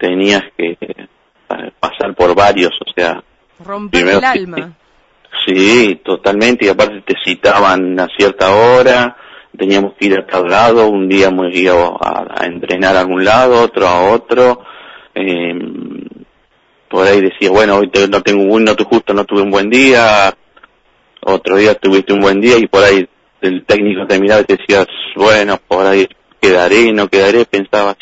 tenías 0.00 0.42
que 0.56 0.76
pasar 1.78 2.14
por 2.14 2.34
varios, 2.34 2.72
o 2.80 2.92
sea, 2.96 3.22
romper 3.64 4.08
el 4.08 4.24
alma. 4.24 4.76
Sí, 5.46 6.00
totalmente, 6.04 6.66
y 6.66 6.68
aparte 6.68 7.02
te 7.02 7.14
citaban 7.24 7.98
a 8.00 8.08
cierta 8.16 8.50
hora, 8.50 9.16
teníamos 9.56 9.94
que 9.94 10.06
ir 10.06 10.18
a 10.18 10.26
cada 10.26 10.48
lado, 10.48 10.88
un 10.88 11.08
día 11.08 11.30
me 11.30 11.56
iba 11.56 11.96
a, 12.00 12.26
a 12.36 12.46
entrenar 12.46 12.96
a 12.96 13.00
algún 13.00 13.24
lado, 13.24 13.62
otro 13.62 13.86
a 13.86 14.10
otro, 14.10 14.64
eh, 15.14 15.54
por 16.88 17.06
ahí 17.06 17.20
decía, 17.20 17.50
bueno, 17.50 17.76
hoy 17.76 17.90
no 18.10 18.22
tengo 18.22 18.52
un, 18.52 18.64
no 18.64 18.74
justo 18.74 19.14
no 19.14 19.24
tuve 19.24 19.42
un 19.42 19.50
buen 19.50 19.70
día, 19.70 20.34
otro 21.20 21.56
día 21.56 21.74
tuviste 21.74 22.12
un 22.12 22.20
buen 22.20 22.40
día 22.40 22.56
y 22.58 22.66
por 22.66 22.82
ahí 22.82 23.08
el 23.40 23.64
técnico 23.64 24.06
te 24.06 24.18
miraba 24.18 24.40
y 24.40 24.44
te 24.44 24.56
decía, 24.56 24.84
bueno, 25.14 25.58
por 25.68 25.86
ahí 25.86 26.08
quedaré, 26.40 26.92
no 26.92 27.08
quedaré, 27.08 27.44
pensabas. 27.44 27.96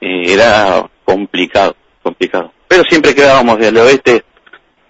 Eh, 0.00 0.32
era 0.32 0.88
complicado, 1.04 1.74
complicado. 2.02 2.52
Pero 2.68 2.84
siempre 2.84 3.14
quedábamos 3.14 3.58
del 3.58 3.76
oeste, 3.78 4.24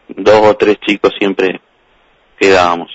dos 0.09 0.41
o 0.47 0.57
tres 0.57 0.77
chicos 0.87 1.13
siempre 1.19 1.61
quedábamos. 2.39 2.91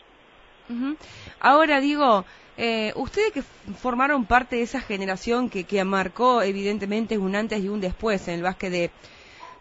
Ahora 1.40 1.80
digo, 1.80 2.26
eh, 2.58 2.94
ustedes 2.96 3.32
que 3.32 3.42
formaron 3.42 4.26
parte 4.26 4.58
de 4.58 4.62
esa 4.62 4.82
generación 4.82 5.50
que, 5.50 5.64
que 5.64 5.84
marcó 5.84 6.42
evidentemente 6.42 7.18
un 7.18 7.36
antes 7.36 7.64
y 7.64 7.70
un 7.70 7.82
después 7.82 8.28
en 8.28 8.36
el 8.36 8.44
básquet 8.44 8.72
de, 8.72 8.92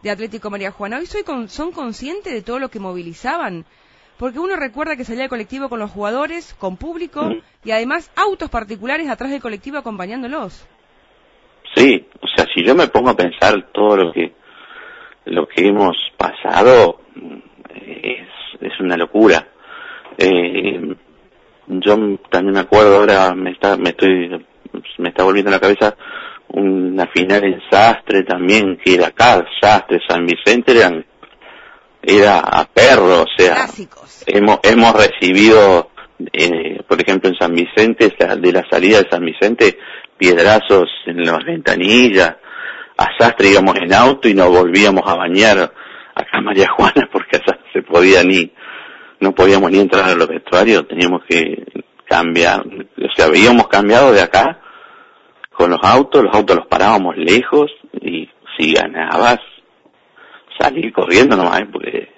de 0.03 0.11
Atlético 0.11 0.51
María 0.51 0.71
Juana, 0.71 0.99
¿hoy 0.99 1.07
soy 1.07 1.25
son 1.49 1.73
conscientes 1.73 2.33
de 2.33 2.43
todo 2.43 2.59
lo 2.59 2.71
que 2.71 2.81
movilizaban? 2.81 3.65
Porque 4.19 4.39
uno 4.39 4.57
recuerda 4.57 4.97
que 4.97 5.05
salía 5.05 5.25
el 5.25 5.31
colectivo 5.31 5.69
con 5.69 5.81
los 5.81 5.91
jugadores, 5.91 6.55
con 6.55 6.77
público 6.77 7.29
y 7.65 7.71
además 7.71 8.11
autos 8.15 8.51
particulares 8.51 9.09
atrás 9.09 9.31
del 9.31 9.41
colectivo 9.41 9.79
acompañándolos. 9.79 10.67
Sí, 11.75 12.07
si 12.55 12.65
yo 12.65 12.75
me 12.75 12.89
pongo 12.89 13.11
a 13.11 13.17
pensar 13.17 13.71
todo 13.73 13.97
lo 13.97 14.13
que 14.13 14.33
lo 15.25 15.47
que 15.47 15.69
hemos 15.69 15.97
pasado 16.17 17.01
es, 17.75 18.29
es 18.61 18.81
una 18.81 18.97
locura. 18.97 19.47
Eh, 20.19 20.95
yo 21.69 22.19
también 22.31 22.55
me 22.55 22.61
acuerdo 22.61 22.97
ahora, 22.99 23.35
me 23.35 23.53
está, 23.53 23.77
me 23.77 23.91
estoy, 23.91 24.45
me 24.99 25.09
está 25.09 25.23
volviendo 25.23 25.51
a 25.51 25.55
la 25.55 25.61
cabeza 25.61 25.97
una 26.49 27.07
final 27.07 27.45
en 27.45 27.63
Sastre 27.71 28.25
también, 28.25 28.79
que 28.85 28.95
era 28.95 29.09
acá, 29.09 29.45
Sastre, 29.61 30.01
San 30.07 30.27
Vicente, 30.27 30.73
eran, 30.73 31.05
era 32.03 32.41
a 32.41 32.65
perro, 32.67 33.23
o 33.23 33.27
sea, 33.37 33.67
hemos, 34.27 34.59
hemos 34.63 34.93
recibido, 34.93 35.92
eh, 36.33 36.83
por 36.87 37.01
ejemplo 37.01 37.31
en 37.31 37.37
San 37.37 37.55
Vicente, 37.55 38.15
de 38.39 38.53
la 38.53 38.65
salida 38.71 39.03
de 39.03 39.11
San 39.11 39.25
Vicente, 39.25 39.79
piedrazos 40.17 40.89
en 41.07 41.25
las 41.25 41.45
ventanillas, 41.45 42.37
a 42.97 43.07
Sastre 43.19 43.49
íbamos 43.49 43.77
en 43.77 43.93
auto 43.93 44.29
y 44.29 44.35
nos 44.35 44.49
volvíamos 44.49 45.03
a 45.07 45.17
bañar 45.17 45.73
acá 46.15 46.41
María 46.41 46.69
Juana 46.77 47.09
porque 47.11 47.37
allá 47.37 47.59
se 47.73 47.83
podía 47.83 48.23
ni, 48.23 48.53
no 49.21 49.33
podíamos 49.35 49.71
ni 49.71 49.81
entrar 49.81 50.09
a 50.09 50.15
los 50.15 50.29
vestuarios, 50.29 50.87
teníamos 50.89 51.23
que 51.29 51.65
cambiar, 52.05 52.61
o 52.61 53.15
sea, 53.17 53.27
habíamos 53.27 53.69
cambiado 53.69 54.13
de 54.13 54.21
acá 54.21 54.61
con 55.53 55.71
los 55.71 55.81
autos, 55.83 56.25
los 56.25 56.35
autos 56.35 56.57
los 56.57 56.67
parábamos 56.67 57.17
lejos 57.17 57.71
y 58.01 58.29
si 58.57 58.73
ganabas 58.73 59.39
salir 60.59 60.93
corriendo 60.93 61.37
nomás, 61.37 61.61
¿eh? 61.61 61.69
porque 61.73 62.09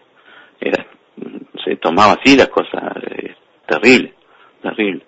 era, 0.60 0.86
se 1.64 1.76
tomaba 1.76 2.14
así 2.14 2.36
las 2.36 2.48
cosas, 2.48 2.82
eh, 3.10 3.34
terrible, 3.66 4.14
terrible. 4.62 5.04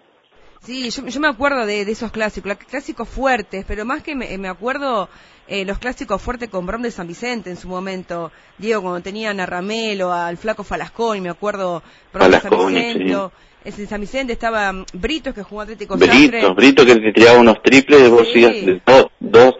Sí, 0.66 0.90
yo, 0.90 1.20
me 1.20 1.28
acuerdo 1.28 1.64
de, 1.64 1.82
esos 1.82 2.10
clásicos, 2.10 2.56
clásicos 2.68 3.08
fuertes, 3.08 3.64
pero 3.68 3.84
más 3.84 4.02
que 4.02 4.16
me, 4.16 4.48
acuerdo 4.48 5.08
eh, 5.46 5.64
los 5.64 5.78
clásicos 5.78 6.20
fuertes 6.20 6.48
con 6.48 6.66
Brom 6.66 6.82
de 6.82 6.90
San 6.90 7.06
Vicente 7.06 7.50
en 7.50 7.56
su 7.56 7.68
momento. 7.68 8.32
Diego, 8.58 8.82
cuando 8.82 9.00
tenían 9.00 9.38
a 9.38 9.46
Ramelo, 9.46 10.12
al 10.12 10.36
flaco 10.36 10.64
Falascón, 10.64 11.22
me 11.22 11.28
acuerdo 11.28 11.84
Brom 12.12 12.30
de 12.30 12.40
San 12.40 12.50
Vicente. 12.50 13.16
En 13.64 13.88
San 13.88 14.00
Vicente 14.00 14.32
estaba 14.32 14.72
mm, 14.72 14.86
Brito, 14.94 15.34
que 15.34 15.42
jugó 15.42 15.62
Atlético 15.62 15.96
Brito, 15.96 16.54
Brito 16.54 16.86
que 16.86 16.96
te 16.96 17.12
tiraba 17.12 17.38
unos 17.38 17.62
triples 17.62 18.00
de, 18.00 18.10
de, 18.10 18.80
dos, 18.86 19.06
dos, 19.18 19.54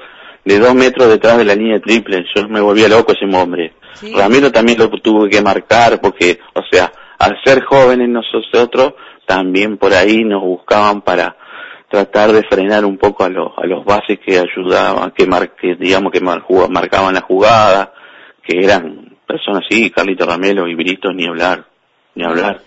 de 0.45 0.59
dos 0.59 0.75
metros 0.75 1.09
detrás 1.09 1.39
de 1.39 1.45
la 1.45 1.55
línea 1.55 1.75
de 1.75 1.81
triple. 1.81 2.25
Yo 2.35 2.49
me 2.49 2.61
volvía 2.61 2.89
loco 2.89 3.13
ese 3.13 3.25
hombre. 3.37 3.75
Ramiro 4.15 4.53
también 4.53 4.79
lo 4.79 4.89
tuve 4.91 5.31
que 5.31 5.41
marcar 5.41 6.01
porque, 6.01 6.39
o 6.55 6.63
sea, 6.71 6.93
al 7.19 7.39
ser 7.45 7.65
jóvenes 7.65 8.09
nosotros, 8.09 8.95
también 9.27 9.77
por 9.79 9.93
ahí 9.93 10.25
nos 10.25 10.43
buscaban 10.43 11.03
para 11.03 11.37
tratar 11.91 12.33
de 12.33 12.43
frenar 12.43 12.85
un 12.85 12.99
poco 12.99 13.25
a 13.25 13.29
los, 13.29 13.53
a 13.57 13.67
los 13.67 13.85
bases 13.85 14.19
que 14.25 14.39
ayudaban, 14.39 15.13
que, 15.13 15.27
mar, 15.27 15.53
digamos 15.79 16.13
que 16.13 16.21
marcaban 16.21 17.15
la 17.15 17.21
jugada, 17.21 17.93
que 18.43 18.65
eran 18.65 19.17
personas 19.27 19.65
así, 19.67 19.91
Carlito 19.91 20.27
Ramelo 20.27 20.69
y 20.69 20.75
Brito, 20.75 21.13
ni 21.13 21.27
hablar, 21.27 21.67
ni 22.15 22.25
hablar. 22.25 22.61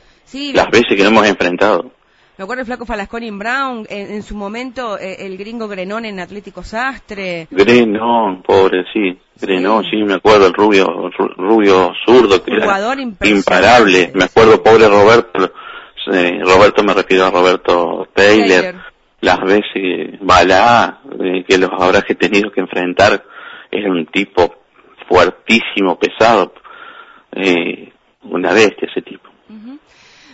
Las 0.53 0.67
veces 0.69 0.95
que 0.95 1.03
nos 1.03 1.11
hemos 1.11 1.27
enfrentado. 1.27 1.91
Me 2.39 2.43
acuerdo 2.43 2.61
el 2.61 2.67
flaco 2.67 2.85
Falasconi 2.85 3.31
Brown, 3.31 3.85
en, 3.89 4.23
su 4.23 4.33
momento 4.33 4.97
eh, 4.97 5.25
el 5.25 5.37
gringo 5.37 5.67
Grenón 5.67 6.05
en 6.05 6.21
Atlético 6.21 6.63
Sastre. 6.63 7.49
Grenón, 7.51 8.43
pobre, 8.43 8.85
sí. 8.93 9.19
Grenón, 9.41 9.83
sí, 9.83 9.97
me 10.05 10.13
acuerdo, 10.13 10.47
el 10.47 10.53
rubio, 10.53 10.87
rubio 11.35 11.91
zurdo, 12.05 12.41
que 12.41 12.53
era 12.53 12.95
imparable. 13.23 14.13
Me 14.15 14.23
acuerdo, 14.23 14.63
pobre 14.63 14.87
Roberto, 14.87 15.51
Roberto 16.05 16.81
me 16.81 16.93
refiero 16.93 17.25
a 17.25 17.29
Roberto 17.29 18.07
Taylor, 18.13 18.73
las 19.19 19.41
veces 19.41 20.17
Balá, 20.21 21.01
eh, 21.19 21.43
que 21.45 21.57
los 21.57 21.71
habrás 21.77 22.05
que 22.05 22.15
tenido 22.15 22.53
que 22.53 22.61
enfrentar, 22.61 23.21
era 23.69 23.91
un 23.91 24.05
tipo 24.05 24.63
fuertísimo, 25.09 25.99
pesado, 25.99 26.53
eh, 27.33 27.91
una 28.23 28.53
bestia 28.53 28.87
ese 28.89 29.01
tipo. 29.01 29.29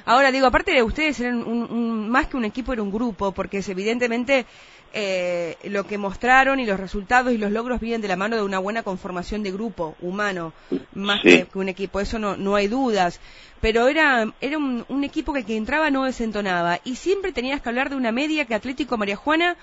Ahora 0.06 0.32
digo, 0.32 0.48
aparte 0.48 0.72
de 0.72 0.84
ustedes 0.84 1.20
eran 1.20 1.44
un, 1.44 2.10
más 2.10 2.28
que 2.28 2.38
un 2.38 2.46
equipo, 2.46 2.74
era 2.74 2.84
un 2.84 2.92
grupo, 2.92 3.32
porque 3.32 3.58
es 3.58 3.70
evidentemente 3.70 4.46
eh, 4.94 5.58
lo 5.64 5.86
que 5.86 5.98
mostraron 5.98 6.60
y 6.60 6.66
los 6.66 6.80
resultados 6.80 7.34
y 7.34 7.38
los 7.38 7.52
logros 7.52 7.80
vienen 7.80 8.02
de 8.02 8.08
la 8.08 8.16
mano 8.16 8.36
de 8.36 8.44
una 8.44 8.60
buena 8.60 8.84
conformación 8.84 9.42
de 9.42 9.52
grupo 9.52 9.96
humano, 10.00 10.54
más 10.94 11.22
que, 11.22 11.48
un 11.56 11.70
equipo, 11.70 12.00
eso 12.00 12.20
no, 12.20 12.38
no 12.38 12.56
hay 12.56 12.68
dudas. 12.68 13.20
Pero 13.62 13.88
era, 13.88 14.32
era 14.42 14.58
un, 14.58 15.04
equipo 15.04 15.34
que 15.34 15.40
el 15.40 15.46
que 15.46 15.58
entraba 15.58 15.90
no 15.90 16.04
desentonaba 16.04 16.80
y 16.84 16.96
siempre 16.96 17.32
tenías 17.32 17.62
que 17.62 17.70
hablar 17.70 17.90
de 17.90 17.96
una 17.96 18.12
media 18.12 18.46
que 18.46 18.54
Atlético 18.54 18.98
María 18.98 19.16
Juana 19.16 19.58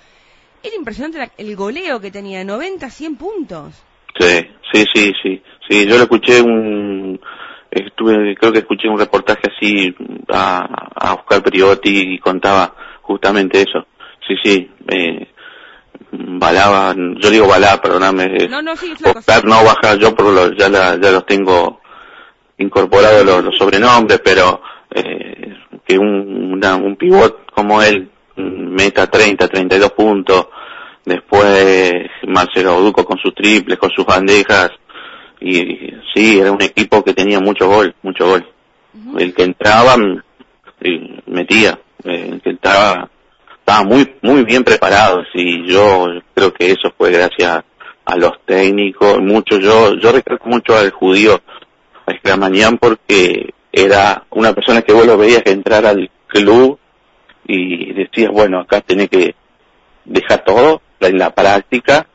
era 0.63 0.77
impresionante 0.77 1.31
el 1.39 1.57
goleo 1.57 2.01
que 2.01 2.11
tenía, 2.11 2.45
90, 2.45 2.91
100 2.91 3.17
puntos. 3.17 3.75
Sí, 4.19 4.49
sí, 4.73 4.85
sí, 4.93 5.13
sí. 5.23 5.43
Sí, 5.69 5.87
yo 5.87 5.97
lo 5.97 6.03
escuché 6.03 6.43
un, 6.43 7.21
estuve, 7.73 8.35
creo 8.37 8.52
que 8.52 8.59
escuché 8.61 8.88
un 8.88 8.99
reportaje 8.99 9.50
así 9.55 9.95
a, 10.29 10.67
a 10.95 11.14
Oscar 11.14 11.43
Priotti 11.43 12.14
y 12.14 12.19
contaba 12.19 12.75
justamente 13.02 13.62
eso. 13.62 13.87
Sí, 14.26 14.35
sí, 14.43 14.71
eh, 14.88 15.29
balaba, 16.12 16.95
yo 16.95 17.31
digo 17.31 17.49
balá, 17.49 17.81
perdóname. 17.81 18.49
No, 18.49 18.62
no, 18.62 18.76
sí, 18.76 18.93
Oscar 19.02 19.45
no 19.45 19.64
baja, 19.64 19.95
yo 19.97 20.14
por 20.14 20.26
lo, 20.26 20.52
ya, 20.55 20.69
la, 20.69 21.00
ya 21.00 21.11
los 21.11 21.26
tengo 21.26 21.81
incorporados 22.59 23.25
los, 23.25 23.57
sobrenombres, 23.57 24.21
pero 24.23 24.62
eh, 24.91 25.57
que 25.85 25.99
un, 25.99 26.52
una, 26.52 26.76
un 26.76 26.97
pivot 26.97 27.50
como 27.52 27.83
él 27.83 28.11
meta 28.37 29.07
30, 29.07 29.49
32 29.49 29.93
puntos, 29.93 30.49
después 31.05 32.07
Marcelo 32.29 32.81
Duco 32.81 33.05
con 33.05 33.19
sus 33.19 33.35
triples, 33.35 33.79
con 33.79 33.91
sus 33.91 34.05
bandejas, 34.05 34.71
y 35.43 35.95
sí, 36.15 36.39
era 36.39 36.53
un 36.53 36.63
equipo 36.63 37.03
que 37.03 37.15
tenía 37.15 37.41
mucho 37.41 37.67
gol, 37.67 37.95
mucho 38.03 38.27
gol. 38.27 38.47
El 39.19 39.35
que 39.35 39.43
entraba, 39.43 39.97
metía, 41.27 41.79
el 42.05 42.41
que 42.41 42.51
entraba, 42.51 43.11
estaba 43.59 43.85
muy, 43.85 44.15
muy 44.23 44.45
bien 44.45 44.63
preparado, 44.63 45.23
y 45.35 45.67
yo 45.67 46.07
creo 46.35 46.53
que 46.53 46.71
eso 46.71 46.93
fue 46.97 47.11
gracias 47.11 47.65
a 48.05 48.17
los 48.17 48.33
técnicos, 48.45 49.21
mucho, 49.21 49.59
yo, 49.59 49.95
yo 49.99 50.13
recuerdo 50.13 50.45
mucho 50.47 50.77
al 50.77 50.91
judío, 50.91 51.41
a 52.07 52.13
Escramanián, 52.13 52.79
porque 52.79 53.55
era 53.73 54.25
una 54.31 54.53
persona 54.53 54.83
que 54.83 54.93
vos 54.93 55.07
lo 55.07 55.17
veías 55.17 55.43
entrar 55.47 55.87
al 55.87 56.11
club 56.27 56.79
y 57.47 57.93
decías, 57.95 58.31
bueno, 58.31 58.61
acá 58.61 58.81
tenés 58.81 59.09
que 59.09 59.35
dejar 60.05 60.45
todo 60.45 60.83
en 61.01 61.19
la 61.19 61.31
práctica 61.31 62.07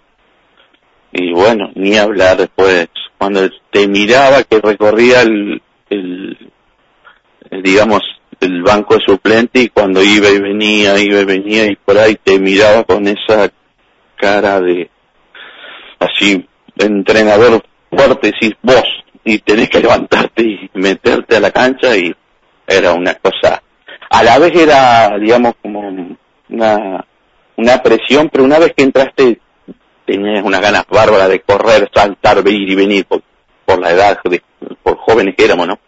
y 1.11 1.33
bueno, 1.33 1.71
ni 1.75 1.97
hablar 1.97 2.37
después, 2.37 2.89
cuando 3.17 3.49
te 3.71 3.87
miraba 3.87 4.43
que 4.43 4.59
recorría 4.59 5.21
el, 5.21 5.61
el, 5.89 6.37
digamos, 7.63 8.01
el 8.39 8.61
banco 8.61 8.95
de 8.95 9.05
suplente 9.05 9.61
y 9.61 9.69
cuando 9.69 10.03
iba 10.03 10.29
y 10.29 10.39
venía, 10.39 10.99
iba 10.99 11.19
y 11.21 11.25
venía 11.25 11.65
y 11.65 11.75
por 11.75 11.97
ahí 11.97 12.15
te 12.23 12.39
miraba 12.39 12.83
con 12.83 13.07
esa 13.07 13.51
cara 14.15 14.59
de 14.61 14.89
así, 15.99 16.47
entrenador 16.77 17.63
fuerte, 17.89 18.31
decís 18.31 18.55
vos, 18.61 18.83
y 19.23 19.39
tenés 19.39 19.69
que 19.69 19.79
levantarte 19.81 20.43
y 20.43 20.69
meterte 20.73 21.37
a 21.37 21.39
la 21.39 21.51
cancha 21.51 21.95
y 21.95 22.15
era 22.67 22.93
una 22.93 23.15
cosa, 23.15 23.61
a 24.09 24.23
la 24.23 24.37
vez 24.39 24.55
era, 24.55 25.17
digamos, 25.17 25.55
como 25.61 25.81
una, 26.49 27.05
una 27.55 27.83
presión, 27.83 28.29
pero 28.29 28.43
una 28.43 28.59
vez 28.59 28.73
que 28.75 28.83
entraste 28.83 29.39
tenías 30.07 30.43
unas 30.43 30.61
ganas 30.61 30.85
bárbaras 30.89 31.29
de 31.29 31.41
correr, 31.41 31.91
saltar, 31.93 32.37
ir 32.47 32.69
y 32.69 32.75
venir 32.75 33.05
por, 33.05 33.21
por 33.65 33.79
la 33.79 33.91
edad, 33.91 34.17
de, 34.23 34.41
por 34.81 34.97
jóvenes 34.97 35.35
que 35.35 35.45
éramos, 35.45 35.67
¿no? 35.67 35.79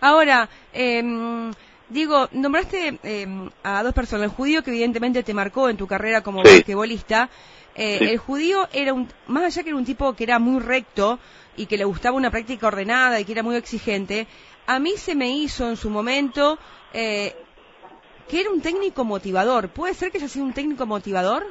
Ahora, 0.00 0.48
eh, 0.72 1.52
digo, 1.90 2.28
nombraste 2.32 2.98
eh, 3.04 3.26
a 3.62 3.82
dos 3.82 3.92
personas, 3.92 4.24
el 4.24 4.30
judío 4.30 4.64
que 4.64 4.70
evidentemente 4.70 5.22
te 5.22 5.34
marcó 5.34 5.68
en 5.68 5.76
tu 5.76 5.86
carrera 5.86 6.22
como 6.22 6.42
basquetbolista, 6.42 7.28
eh, 7.74 7.98
el 8.00 8.18
judío 8.18 8.68
era 8.72 8.92
un, 8.92 9.08
más 9.28 9.44
allá 9.44 9.62
que 9.62 9.68
era 9.68 9.78
un 9.78 9.84
tipo 9.84 10.14
que 10.14 10.24
era 10.24 10.38
muy 10.38 10.60
recto 10.60 11.18
y 11.56 11.66
que 11.66 11.76
le 11.76 11.84
gustaba 11.84 12.16
una 12.16 12.30
práctica 12.30 12.66
ordenada 12.66 13.20
y 13.20 13.24
que 13.24 13.32
era 13.32 13.42
muy 13.42 13.56
exigente, 13.56 14.26
a 14.66 14.78
mí 14.78 14.94
se 14.96 15.14
me 15.14 15.30
hizo 15.30 15.68
en 15.68 15.76
su 15.76 15.90
momento 15.90 16.58
eh, 16.92 17.34
que 18.28 18.40
era 18.40 18.50
un 18.50 18.60
técnico 18.60 19.04
motivador. 19.04 19.68
¿Puede 19.68 19.94
ser 19.94 20.10
que 20.10 20.18
haya 20.18 20.28
sido 20.28 20.44
un 20.44 20.52
técnico 20.52 20.86
motivador? 20.86 21.46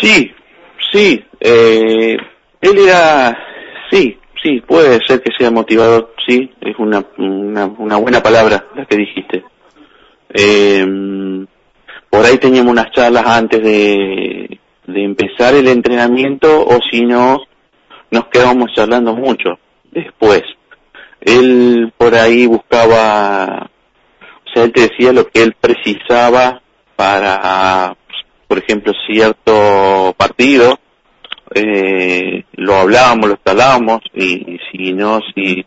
Sí, 0.00 0.32
sí. 0.92 1.24
Eh, 1.40 2.16
él 2.60 2.78
era, 2.78 3.36
sí, 3.90 4.18
sí, 4.42 4.60
puede 4.66 4.98
ser 5.06 5.22
que 5.22 5.32
sea 5.38 5.50
motivador, 5.50 6.14
sí, 6.26 6.50
es 6.60 6.76
una, 6.78 7.04
una, 7.18 7.96
buena 7.96 8.22
palabra 8.22 8.66
la 8.74 8.84
que 8.86 8.96
dijiste. 8.96 9.44
Eh, 10.30 10.86
por 12.10 12.24
ahí 12.24 12.38
teníamos 12.38 12.72
unas 12.72 12.90
charlas 12.92 13.24
antes 13.26 13.62
de, 13.62 14.58
de 14.86 15.04
empezar 15.04 15.54
el 15.54 15.68
entrenamiento 15.68 16.66
o 16.66 16.78
si 16.90 17.02
no, 17.02 17.42
nos 18.10 18.26
quedábamos 18.28 18.72
charlando 18.74 19.14
mucho 19.14 19.58
después. 19.90 20.42
Él 21.20 21.92
por 21.96 22.14
ahí 22.14 22.46
buscaba, 22.46 23.70
o 24.44 24.50
sea, 24.52 24.64
él 24.64 24.72
te 24.72 24.82
decía 24.82 25.12
lo 25.12 25.26
que 25.26 25.42
él 25.42 25.54
precisaba 25.60 26.62
para, 26.94 27.96
por 28.46 28.58
ejemplo, 28.58 28.92
cierto 29.06 30.14
partido, 30.16 30.78
eh, 31.54 32.44
lo 32.52 32.74
hablábamos, 32.74 33.30
lo 33.30 33.38
hablábamos 33.44 34.00
y, 34.14 34.58
si 34.70 34.92
no, 34.92 35.20
si 35.34 35.64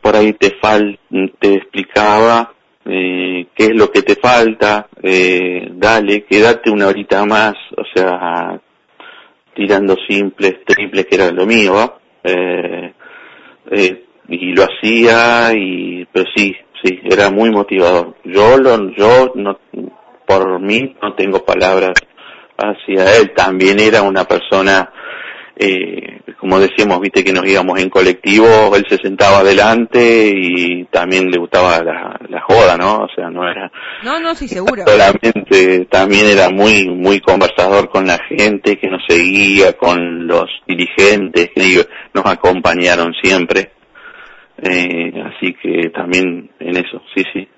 por 0.00 0.16
ahí 0.16 0.32
te 0.32 0.52
fal 0.60 0.98
te 1.38 1.54
explicaba 1.54 2.52
eh, 2.86 3.46
qué 3.54 3.64
es 3.66 3.74
lo 3.74 3.90
que 3.90 4.02
te 4.02 4.16
falta, 4.16 4.88
eh, 5.02 5.68
dale, 5.72 6.24
quédate 6.24 6.70
una 6.70 6.88
horita 6.88 7.24
más, 7.26 7.54
o 7.76 7.82
sea, 7.94 8.60
tirando 9.54 9.96
simples, 10.08 10.64
triples, 10.64 11.06
que 11.06 11.16
era 11.16 11.30
lo 11.30 11.46
mío, 11.46 11.98
eh, 12.24 12.92
eh, 13.70 14.04
y 14.28 14.52
lo 14.54 14.64
hacía, 14.64 15.52
y, 15.54 16.06
pero 16.10 16.26
sí, 16.34 16.54
sí, 16.82 17.00
era 17.04 17.30
muy 17.30 17.50
motivador. 17.50 18.16
Yo, 18.24 18.56
lo, 18.58 18.90
yo 18.92 19.32
no, 19.34 19.58
por 20.30 20.60
mí 20.60 20.94
no 21.02 21.14
tengo 21.14 21.44
palabras 21.44 21.94
hacia 22.56 23.16
él, 23.16 23.32
también 23.34 23.80
era 23.80 24.02
una 24.02 24.24
persona 24.24 24.92
eh, 25.56 26.20
como 26.38 26.58
decíamos, 26.58 27.00
viste 27.00 27.24
que 27.24 27.32
nos 27.32 27.44
íbamos 27.46 27.78
en 27.80 27.90
colectivo, 27.90 28.46
él 28.74 28.86
se 28.88 28.96
sentaba 28.96 29.40
adelante 29.40 30.32
y 30.34 30.84
también 30.84 31.30
le 31.30 31.38
gustaba 31.38 31.82
la, 31.82 32.18
la 32.28 32.40
joda, 32.42 32.78
¿no? 32.78 33.04
O 33.04 33.08
sea, 33.14 33.28
no 33.28 33.46
era... 33.46 33.70
No, 34.02 34.20
no, 34.20 34.34
sí, 34.34 34.48
seguro. 34.48 34.84
Solamente 34.86 35.84
también 35.90 36.26
era 36.26 36.48
muy, 36.48 36.88
muy 36.88 37.20
conversador 37.20 37.90
con 37.90 38.06
la 38.06 38.18
gente 38.26 38.78
que 38.78 38.88
nos 38.88 39.02
seguía, 39.06 39.74
con 39.74 40.26
los 40.26 40.46
dirigentes 40.66 41.50
que 41.54 41.84
nos 42.14 42.24
acompañaron 42.24 43.12
siempre. 43.20 43.72
Eh, 44.62 45.12
así 45.26 45.54
que 45.62 45.90
también 45.90 46.52
en 46.58 46.76
eso, 46.76 47.02
sí, 47.14 47.22
sí. 47.34 47.48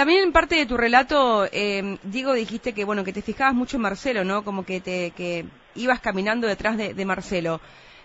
También 0.00 0.22
en 0.22 0.32
parte 0.32 0.54
de 0.54 0.64
tu 0.64 0.78
relato, 0.78 1.44
eh, 1.52 1.98
Diego, 2.04 2.32
dijiste 2.32 2.72
que 2.72 2.86
bueno 2.86 3.04
que 3.04 3.12
te 3.12 3.20
fijabas 3.20 3.52
mucho 3.52 3.76
en 3.76 3.82
Marcelo, 3.82 4.24
¿no? 4.24 4.44
Como 4.44 4.64
que 4.64 4.80
te 4.80 5.10
que 5.10 5.44
ibas 5.74 6.00
caminando 6.00 6.46
detrás 6.46 6.78
de, 6.78 7.04
Marcelo. 7.04 7.60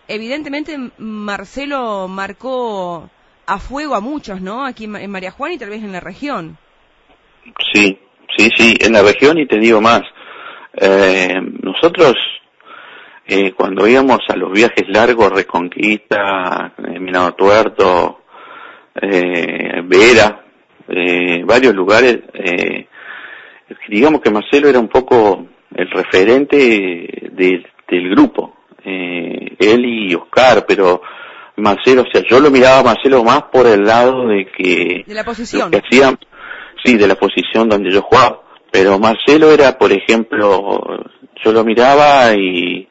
Evidentemente 0.05 0.77
Marcelo 0.97 2.09
marcó 2.09 3.09
a 3.45 3.59
fuego 3.59 3.95
a 3.95 4.01
muchos, 4.01 4.41
¿no? 4.41 4.65
Aquí 4.65 4.83
en 4.83 5.09
María 5.09 5.31
Juana 5.31 5.53
y 5.53 5.57
tal 5.57 5.69
vez 5.69 5.83
en 5.85 5.93
la 5.93 6.01
región. 6.01 6.57
Sí, 7.71 7.97
sí, 8.35 8.49
sí, 8.57 8.75
en 8.81 8.91
la 8.91 9.01
región 9.01 9.37
y 9.37 9.47
te 9.47 9.57
digo 9.57 9.79
más. 9.79 10.01
Eh, 10.73 11.39
nosotros 11.63 12.15
eh, 13.25 13.53
cuando 13.53 13.87
íbamos 13.87 14.19
a 14.27 14.35
los 14.35 14.51
viajes 14.51 14.83
largos, 14.89 15.31
Reconquista, 15.31 16.73
eh, 16.77 16.99
Minado 16.99 17.35
Tuerto, 17.35 18.25
eh, 19.01 19.81
Vera, 19.85 20.44
eh, 20.87 21.43
varios 21.45 21.73
lugares, 21.73 22.19
eh, 22.33 22.87
digamos 23.89 24.21
que 24.21 24.31
Marcelo 24.31 24.69
era 24.69 24.79
un 24.79 24.87
poco 24.87 25.47
el 25.73 25.89
referente 25.89 27.31
del 27.31 28.09
grupo, 28.11 28.55
eh, 28.83 29.55
él 29.59 29.85
y 29.85 30.15
Oscar, 30.15 30.65
pero 30.67 31.01
Marcelo, 31.57 32.03
o 32.03 32.11
sea, 32.11 32.21
yo 32.29 32.39
lo 32.39 32.51
miraba 32.51 32.79
a 32.79 32.83
Marcelo 32.83 33.23
más 33.23 33.43
por 33.51 33.65
el 33.67 33.83
lado 33.83 34.27
de 34.27 34.47
que... 34.47 35.03
De 35.05 35.13
la 35.13 35.23
posición. 35.23 35.71
Que 35.71 35.77
hacían, 35.77 36.17
sí, 36.83 36.97
de 36.97 37.07
la 37.07 37.15
posición 37.15 37.69
donde 37.69 37.91
yo 37.91 38.01
jugaba, 38.01 38.41
pero 38.71 38.99
Marcelo 38.99 39.51
era, 39.51 39.77
por 39.77 39.91
ejemplo, 39.91 40.81
yo 41.43 41.51
lo 41.51 41.63
miraba 41.63 42.33
y 42.35 42.87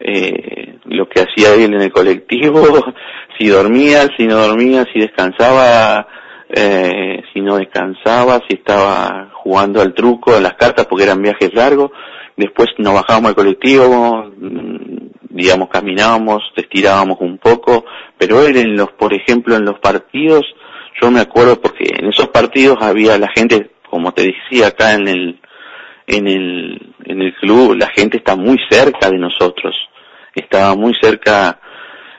eh, 0.00 0.78
lo 0.86 1.08
que 1.08 1.20
hacía 1.20 1.54
él 1.54 1.74
en 1.74 1.82
el 1.82 1.92
colectivo, 1.92 2.62
si 3.38 3.48
dormía, 3.48 4.08
si 4.16 4.26
no 4.26 4.36
dormía, 4.36 4.84
si 4.92 5.00
descansaba, 5.00 6.06
eh, 6.52 7.22
si 7.32 7.40
no 7.40 7.56
descansaba, 7.56 8.40
si 8.48 8.56
estaba 8.56 9.30
jugando 9.32 9.80
al 9.80 9.94
truco, 9.94 10.34
a 10.34 10.40
las 10.40 10.54
cartas, 10.54 10.86
porque 10.86 11.04
eran 11.04 11.22
viajes 11.22 11.52
largos. 11.54 11.90
Después 12.36 12.68
nos 12.78 12.94
bajábamos 12.94 13.30
al 13.30 13.34
colectivo, 13.34 14.30
mm, 14.36 14.92
digamos, 15.30 15.68
caminábamos, 15.68 16.42
estirábamos 16.56 17.18
un 17.20 17.38
poco, 17.38 17.84
pero 18.18 18.44
él 18.46 18.56
en 18.56 18.76
los, 18.76 18.92
por 18.92 19.14
ejemplo, 19.14 19.56
en 19.56 19.64
los 19.64 19.78
partidos, 19.80 20.44
yo 21.00 21.10
me 21.10 21.20
acuerdo 21.20 21.60
porque 21.60 21.84
en 21.98 22.08
esos 22.08 22.28
partidos 22.28 22.78
había 22.80 23.18
la 23.18 23.28
gente, 23.34 23.70
como 23.88 24.12
te 24.12 24.22
decía 24.22 24.68
acá 24.68 24.94
en 24.94 25.08
el, 25.08 25.40
en 26.06 26.28
el, 26.28 26.94
en 27.04 27.22
el 27.22 27.34
club, 27.34 27.76
la 27.76 27.88
gente 27.88 28.18
está 28.18 28.36
muy 28.36 28.58
cerca 28.70 29.10
de 29.10 29.18
nosotros, 29.18 29.74
estaba 30.34 30.74
muy 30.74 30.92
cerca 31.00 31.60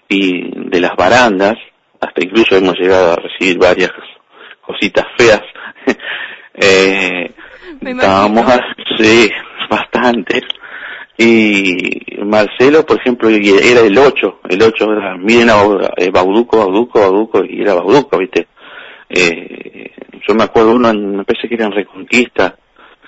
y 0.09 0.69
de 0.69 0.81
las 0.81 0.95
barandas, 0.95 1.55
hasta 1.99 2.23
incluso 2.23 2.55
hemos 2.55 2.77
llegado 2.77 3.13
a 3.13 3.15
recibir 3.15 3.57
varias 3.57 3.91
cositas 4.65 5.05
feas 5.17 5.41
Eh, 6.55 7.33
estábamos, 7.81 8.45
sí, 8.99 9.27
bastante. 9.69 10.43
Y 11.17 12.21
Marcelo, 12.23 12.85
por 12.85 12.99
ejemplo, 12.99 13.29
era 13.29 13.81
el 13.81 13.97
8, 13.97 14.39
el 14.49 14.61
8 14.61 14.85
era, 14.93 15.17
miren 15.17 15.49
a 15.49 15.55
eh, 15.97 16.09
Bauduco, 16.11 16.57
Bauduco, 16.57 16.99
Bauduco, 16.99 17.43
y 17.43 17.61
era 17.61 17.73
Bauduco, 17.73 18.17
¿viste? 18.17 18.47
Eh, 19.09 19.91
yo 20.27 20.33
me 20.35 20.43
acuerdo 20.43 20.73
uno, 20.73 20.93
me 20.93 21.23
parece 21.23 21.47
que 21.47 21.55
era 21.55 21.65
en 21.65 21.71
Reconquista, 21.71 22.55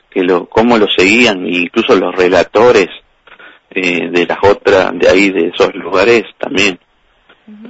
que 0.10 0.24
lo, 0.24 0.48
cómo 0.48 0.78
lo 0.78 0.88
seguían, 0.88 1.46
incluso 1.48 1.96
los 1.96 2.16
relatores 2.16 2.90
eh, 3.72 4.10
de 4.10 4.26
las 4.26 4.38
otras, 4.44 4.92
de 4.98 5.10
ahí, 5.10 5.32
de 5.32 5.48
esos 5.48 5.74
lugares 5.76 6.24
también. 6.38 6.80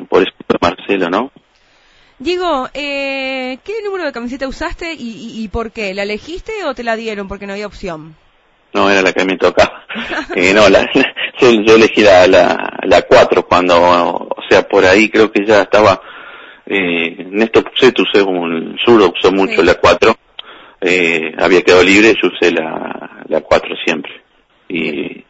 Por 0.09 0.21
eso 0.21 0.31
Marcelo, 0.61 1.09
¿no? 1.09 1.31
Diego, 2.17 2.69
eh, 2.73 3.57
¿qué 3.65 3.73
número 3.83 4.05
de 4.05 4.13
camiseta 4.13 4.47
usaste 4.47 4.93
y, 4.93 5.43
y, 5.43 5.47
por 5.49 5.71
qué? 5.71 5.93
¿La 5.93 6.03
elegiste 6.03 6.63
o 6.63 6.73
te 6.73 6.83
la 6.83 6.95
dieron 6.95 7.27
porque 7.27 7.45
no 7.45 7.53
había 7.53 7.67
opción? 7.67 8.15
No, 8.73 8.89
era 8.89 9.01
la 9.01 9.11
que 9.11 9.25
me 9.25 9.37
tocaba. 9.37 9.85
eh, 10.35 10.53
no, 10.53 10.69
la, 10.69 10.89
yo, 11.39 11.75
elegí 11.75 12.01
la, 12.01 12.25
la, 12.27 12.79
la 12.83 13.01
4 13.01 13.45
cuando, 13.45 13.77
o 13.77 14.43
sea, 14.49 14.65
por 14.65 14.85
ahí 14.85 15.09
creo 15.09 15.29
que 15.29 15.45
ya 15.45 15.63
estaba, 15.63 16.01
eh, 16.65 17.25
Néstor 17.31 17.69
Pucet 17.69 17.99
usé 17.99 18.23
como 18.23 18.47
el 18.47 18.77
sur, 18.83 19.01
usó 19.01 19.31
mucho 19.33 19.61
la 19.61 19.75
4, 19.75 20.15
eh, 20.81 21.33
había 21.37 21.63
quedado 21.63 21.83
libre, 21.83 22.15
yo 22.21 22.29
usé 22.29 22.51
la, 22.51 23.23
la 23.27 23.41
4 23.41 23.75
siempre. 23.83 24.11
Y 24.69 25.23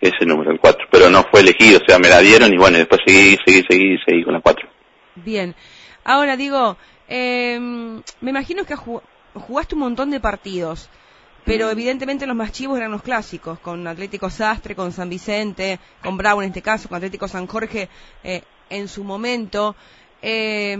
ese 0.00 0.26
número, 0.26 0.50
el 0.50 0.58
4, 0.58 0.88
pero 0.90 1.08
no 1.08 1.22
fue 1.30 1.40
elegido, 1.40 1.78
o 1.80 1.84
sea, 1.86 2.00
me 2.00 2.08
la 2.08 2.18
dieron 2.18 2.52
y 2.52 2.56
bueno, 2.56 2.78
después 2.78 3.00
seguí, 3.06 3.38
seguí, 3.46 3.64
seguí, 3.68 3.96
seguí 4.04 4.24
con 4.24 4.34
la 4.34 4.40
4. 4.40 4.68
Bien. 5.16 5.54
Ahora 6.10 6.36
digo, 6.36 6.76
eh, 7.08 7.56
me 8.20 8.30
imagino 8.30 8.64
que 8.64 8.74
jugaste 8.74 9.76
un 9.76 9.82
montón 9.82 10.10
de 10.10 10.18
partidos, 10.18 10.88
pero 11.44 11.68
mm. 11.68 11.70
evidentemente 11.70 12.26
los 12.26 12.34
más 12.34 12.50
chivos 12.50 12.78
eran 12.78 12.90
los 12.90 13.02
clásicos, 13.02 13.60
con 13.60 13.86
Atlético 13.86 14.28
Sastre, 14.28 14.74
con 14.74 14.90
San 14.90 15.08
Vicente, 15.08 15.78
con 16.02 16.16
Bravo 16.16 16.42
en 16.42 16.48
este 16.48 16.62
caso, 16.62 16.88
con 16.88 16.96
Atlético 16.96 17.28
San 17.28 17.46
Jorge 17.46 17.88
eh, 18.24 18.42
en 18.70 18.88
su 18.88 19.04
momento. 19.04 19.76
Eh, 20.20 20.76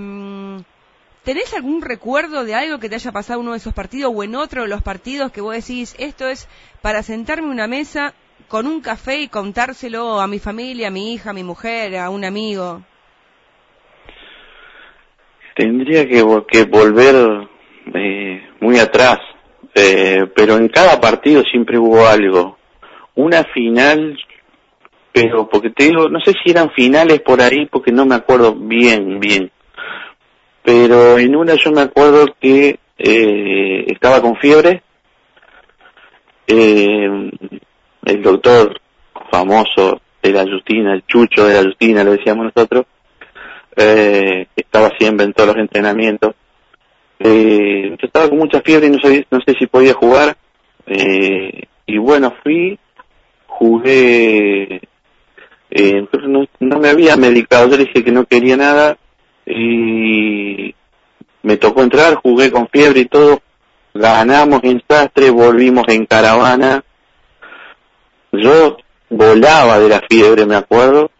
¿Tenés 1.23 1.55
algún 1.55 1.81
recuerdo 1.81 2.43
de 2.43 2.57
algo 2.57 2.81
que 2.81 2.89
te 2.89 2.97
haya 2.97 3.13
pasado 3.13 3.39
en 3.39 3.47
uno 3.47 3.53
de 3.53 3.59
esos 3.59 3.73
partidos 3.73 4.13
o 4.13 4.25
en 4.25 4.35
otro 4.35 4.63
de 4.63 4.69
los 4.69 4.83
partidos 4.83 5.31
que 5.31 5.41
vos 5.41 5.55
decís, 5.55 5.95
esto 6.01 6.27
es 6.27 6.49
para 6.83 7.05
sentarme 7.05 7.47
en 7.47 7.53
una 7.53 7.69
mesa 7.69 8.15
con 8.49 8.67
un 8.67 8.81
café 8.81 9.21
y 9.21 9.29
contárselo 9.29 10.21
a 10.21 10.27
mi 10.27 10.41
familia, 10.41 10.89
a 10.89 10.91
mi 10.91 11.13
hija, 11.13 11.31
a 11.31 11.35
mi 11.35 11.45
mujer, 11.45 11.99
a 11.99 12.11
un 12.11 12.25
amigo? 12.25 12.83
Tendría 15.61 16.09
que, 16.09 16.25
que 16.49 16.65
volver 16.65 17.47
eh, 17.93 18.49
muy 18.61 18.79
atrás, 18.79 19.19
eh, 19.75 20.25
pero 20.35 20.57
en 20.57 20.69
cada 20.69 20.99
partido 20.99 21.43
siempre 21.43 21.77
hubo 21.77 22.07
algo. 22.07 22.57
Una 23.17 23.45
final, 23.45 24.19
pero 25.13 25.51
porque 25.51 25.69
te 25.69 25.85
digo, 25.85 26.09
no 26.09 26.19
sé 26.21 26.33
si 26.43 26.53
eran 26.53 26.71
finales 26.71 27.21
por 27.21 27.43
ahí, 27.43 27.67
porque 27.67 27.93
no 27.93 28.07
me 28.07 28.15
acuerdo 28.15 28.55
bien, 28.55 29.21
bien. 29.21 29.51
Pero 30.63 31.19
en 31.19 31.37
una 31.37 31.57
yo 31.57 31.73
me 31.73 31.83
acuerdo 31.83 32.25
que 32.41 32.79
eh, 32.97 33.85
estaba 33.89 34.23
con 34.23 34.37
fiebre. 34.37 34.83
Eh, 36.47 37.31
el 38.07 38.23
doctor 38.23 38.81
famoso 39.31 40.01
de 40.23 40.33
la 40.33 40.45
Justina, 40.45 40.95
el 40.95 41.05
chucho 41.05 41.45
de 41.45 41.55
la 41.57 41.65
Justina, 41.65 42.03
lo 42.03 42.13
decíamos 42.13 42.47
nosotros, 42.47 42.87
eh, 43.81 44.47
estaba 44.57 44.91
siempre 44.99 45.27
en 45.27 45.33
todos 45.33 45.49
los 45.49 45.57
entrenamientos. 45.57 46.35
Eh, 47.19 47.97
yo 48.01 48.07
estaba 48.07 48.29
con 48.29 48.39
mucha 48.39 48.61
fiebre 48.61 48.87
y 48.87 48.91
no, 48.91 48.99
no 49.31 49.41
sé 49.47 49.55
si 49.59 49.67
podía 49.67 49.95
jugar. 49.95 50.37
Eh, 50.87 51.65
y 51.87 51.99
bueno, 51.99 52.35
fui, 52.43 52.79
jugué, 53.47 54.81
eh, 55.71 56.07
no, 56.27 56.47
no 56.61 56.79
me 56.79 56.89
había 56.89 57.17
medicado, 57.17 57.69
yo 57.69 57.77
dije 57.77 58.03
que 58.03 58.11
no 58.11 58.25
quería 58.25 58.57
nada 58.57 58.97
y 59.47 60.75
me 61.43 61.57
tocó 61.57 61.83
entrar, 61.83 62.15
jugué 62.15 62.51
con 62.51 62.69
fiebre 62.69 63.01
y 63.01 63.05
todo, 63.07 63.41
ganamos 63.95 64.61
en 64.65 64.83
sastre, 64.89 65.31
volvimos 65.31 65.87
en 65.89 66.07
caravana. 66.07 66.85
Yo 68.33 68.77
volaba 69.09 69.79
de 69.79 69.89
la 69.89 70.01
fiebre, 70.09 70.47
me 70.47 70.57
acuerdo. 70.57 71.11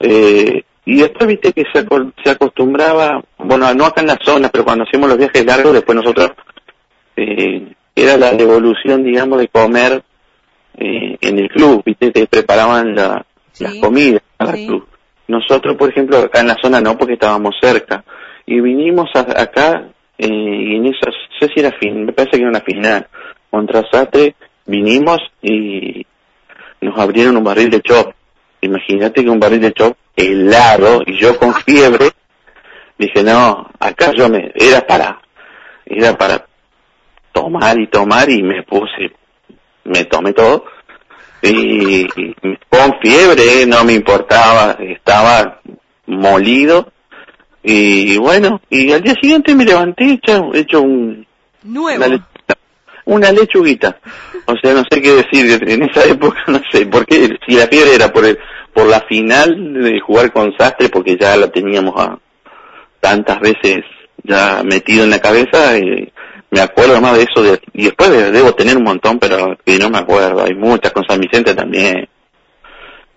Eh, 0.00 0.64
y 0.88 1.02
después 1.02 1.28
viste 1.28 1.52
que 1.52 1.64
se, 1.70 1.86
se 2.24 2.30
acostumbraba, 2.30 3.22
bueno, 3.36 3.74
no 3.74 3.84
acá 3.84 4.00
en 4.00 4.06
la 4.06 4.18
zona, 4.24 4.48
pero 4.48 4.64
cuando 4.64 4.84
hacíamos 4.84 5.10
los 5.10 5.18
viajes 5.18 5.44
largos, 5.44 5.74
después 5.74 5.94
nosotros, 5.94 6.30
eh, 7.14 7.74
era 7.94 8.16
la 8.16 8.32
devolución, 8.32 9.04
digamos, 9.04 9.38
de 9.38 9.48
comer 9.48 10.02
eh, 10.78 11.18
en 11.20 11.38
el 11.38 11.50
club, 11.50 11.82
viste, 11.84 12.10
te 12.10 12.26
preparaban 12.26 12.94
la, 12.94 13.26
las 13.58 13.74
comidas 13.74 14.22
para 14.38 14.56
el 14.56 14.66
club. 14.66 14.88
Nosotros, 15.26 15.76
por 15.76 15.90
ejemplo, 15.90 16.20
acá 16.20 16.40
en 16.40 16.46
la 16.46 16.56
zona 16.58 16.80
no, 16.80 16.96
porque 16.96 17.14
estábamos 17.14 17.56
cerca. 17.60 18.02
Y 18.46 18.58
vinimos 18.62 19.10
acá, 19.14 19.90
eh, 20.16 20.26
y 20.26 20.76
en 20.76 20.86
esa, 20.86 21.10
no 21.10 21.38
sé 21.38 21.52
si 21.52 21.60
era 21.60 21.72
fin, 21.78 22.06
me 22.06 22.14
parece 22.14 22.38
que 22.38 22.44
era 22.44 22.48
una 22.48 22.62
final, 22.62 23.06
contra 23.50 23.84
Satre, 23.92 24.36
vinimos 24.64 25.18
y 25.42 26.06
nos 26.80 26.98
abrieron 26.98 27.36
un 27.36 27.44
barril 27.44 27.68
de 27.68 27.82
chop. 27.82 28.14
Imagínate 28.62 29.22
que 29.22 29.28
un 29.28 29.38
barril 29.38 29.60
de 29.60 29.72
chop 29.74 29.94
helado 30.18 31.02
y 31.06 31.16
yo 31.16 31.38
con 31.38 31.54
fiebre 31.54 32.10
dije 32.98 33.22
no 33.22 33.70
acá 33.78 34.12
yo 34.16 34.28
me 34.28 34.52
era 34.54 34.86
para 34.86 35.20
era 35.86 36.18
para 36.18 36.44
tomar 37.32 37.78
y 37.78 37.86
tomar 37.86 38.28
y 38.28 38.42
me 38.42 38.62
puse 38.64 39.12
me 39.84 40.04
tomé 40.04 40.32
todo 40.32 40.64
y, 41.40 42.04
con 42.68 42.98
fiebre 43.00 43.64
no 43.66 43.84
me 43.84 43.92
importaba 43.92 44.76
estaba 44.80 45.60
molido 46.06 46.90
y 47.62 48.18
bueno 48.18 48.60
y 48.68 48.90
al 48.92 49.02
día 49.02 49.14
siguiente 49.20 49.54
me 49.54 49.64
levanté 49.64 50.14
hecho, 50.14 50.50
hecho 50.52 50.82
un 50.82 51.24
nuevo 51.62 52.04
una 53.08 53.32
lechuguita. 53.32 53.98
O 54.44 54.54
sea, 54.62 54.74
no 54.74 54.82
sé 54.88 55.00
qué 55.00 55.12
decir, 55.12 55.62
en 55.66 55.82
esa 55.82 56.04
época 56.04 56.38
no 56.46 56.60
sé, 56.70 56.86
porque 56.86 57.38
si 57.46 57.56
la 57.56 57.66
fiebre 57.66 57.94
era 57.94 58.12
por 58.12 58.24
el, 58.24 58.38
por 58.78 58.86
la 58.86 59.00
final 59.00 59.74
de 59.74 59.98
jugar 59.98 60.32
con 60.32 60.56
Sastre, 60.56 60.88
porque 60.88 61.16
ya 61.16 61.36
la 61.36 61.48
teníamos 61.48 62.00
a, 62.00 62.16
tantas 63.00 63.40
veces 63.40 63.78
ya 64.22 64.62
metido 64.62 65.02
en 65.02 65.10
la 65.10 65.18
cabeza, 65.18 65.76
y 65.76 66.12
me 66.52 66.60
acuerdo 66.60 67.00
más 67.00 67.16
de 67.16 67.24
eso, 67.24 67.42
de, 67.42 67.60
y 67.72 67.86
después 67.86 68.08
debo 68.32 68.54
tener 68.54 68.76
un 68.76 68.84
montón, 68.84 69.18
pero 69.18 69.58
que 69.64 69.78
no 69.80 69.90
me 69.90 69.98
acuerdo, 69.98 70.44
hay 70.44 70.54
muchas 70.54 70.92
con 70.92 71.04
San 71.08 71.18
Vicente 71.18 71.56
también, 71.56 72.08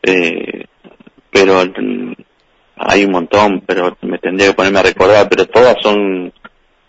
eh, 0.02 0.65
pero 1.30 1.62
hay 2.78 3.06
un 3.06 3.12
montón, 3.12 3.62
pero 3.63 3.95
me 4.02 4.17
tendría 4.17 4.47
que 4.47 4.56
ponerme 4.56 4.80
a 4.80 4.84
recordar, 4.84 5.30
pero 5.30 5.45
todas 5.45 5.76
son 5.84 6.34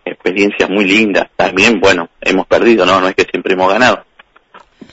experiencias 0.03 0.71
muy 0.71 0.87
lindas. 0.87 1.27
También, 1.37 1.79
bueno, 1.79 2.09
hemos 2.23 2.47
perdido, 2.47 2.87
no, 2.87 3.03
no 3.03 3.09
es 3.09 3.15
que 3.15 3.25
siempre 3.31 3.53
hemos 3.53 3.71
ganado. 3.71 4.03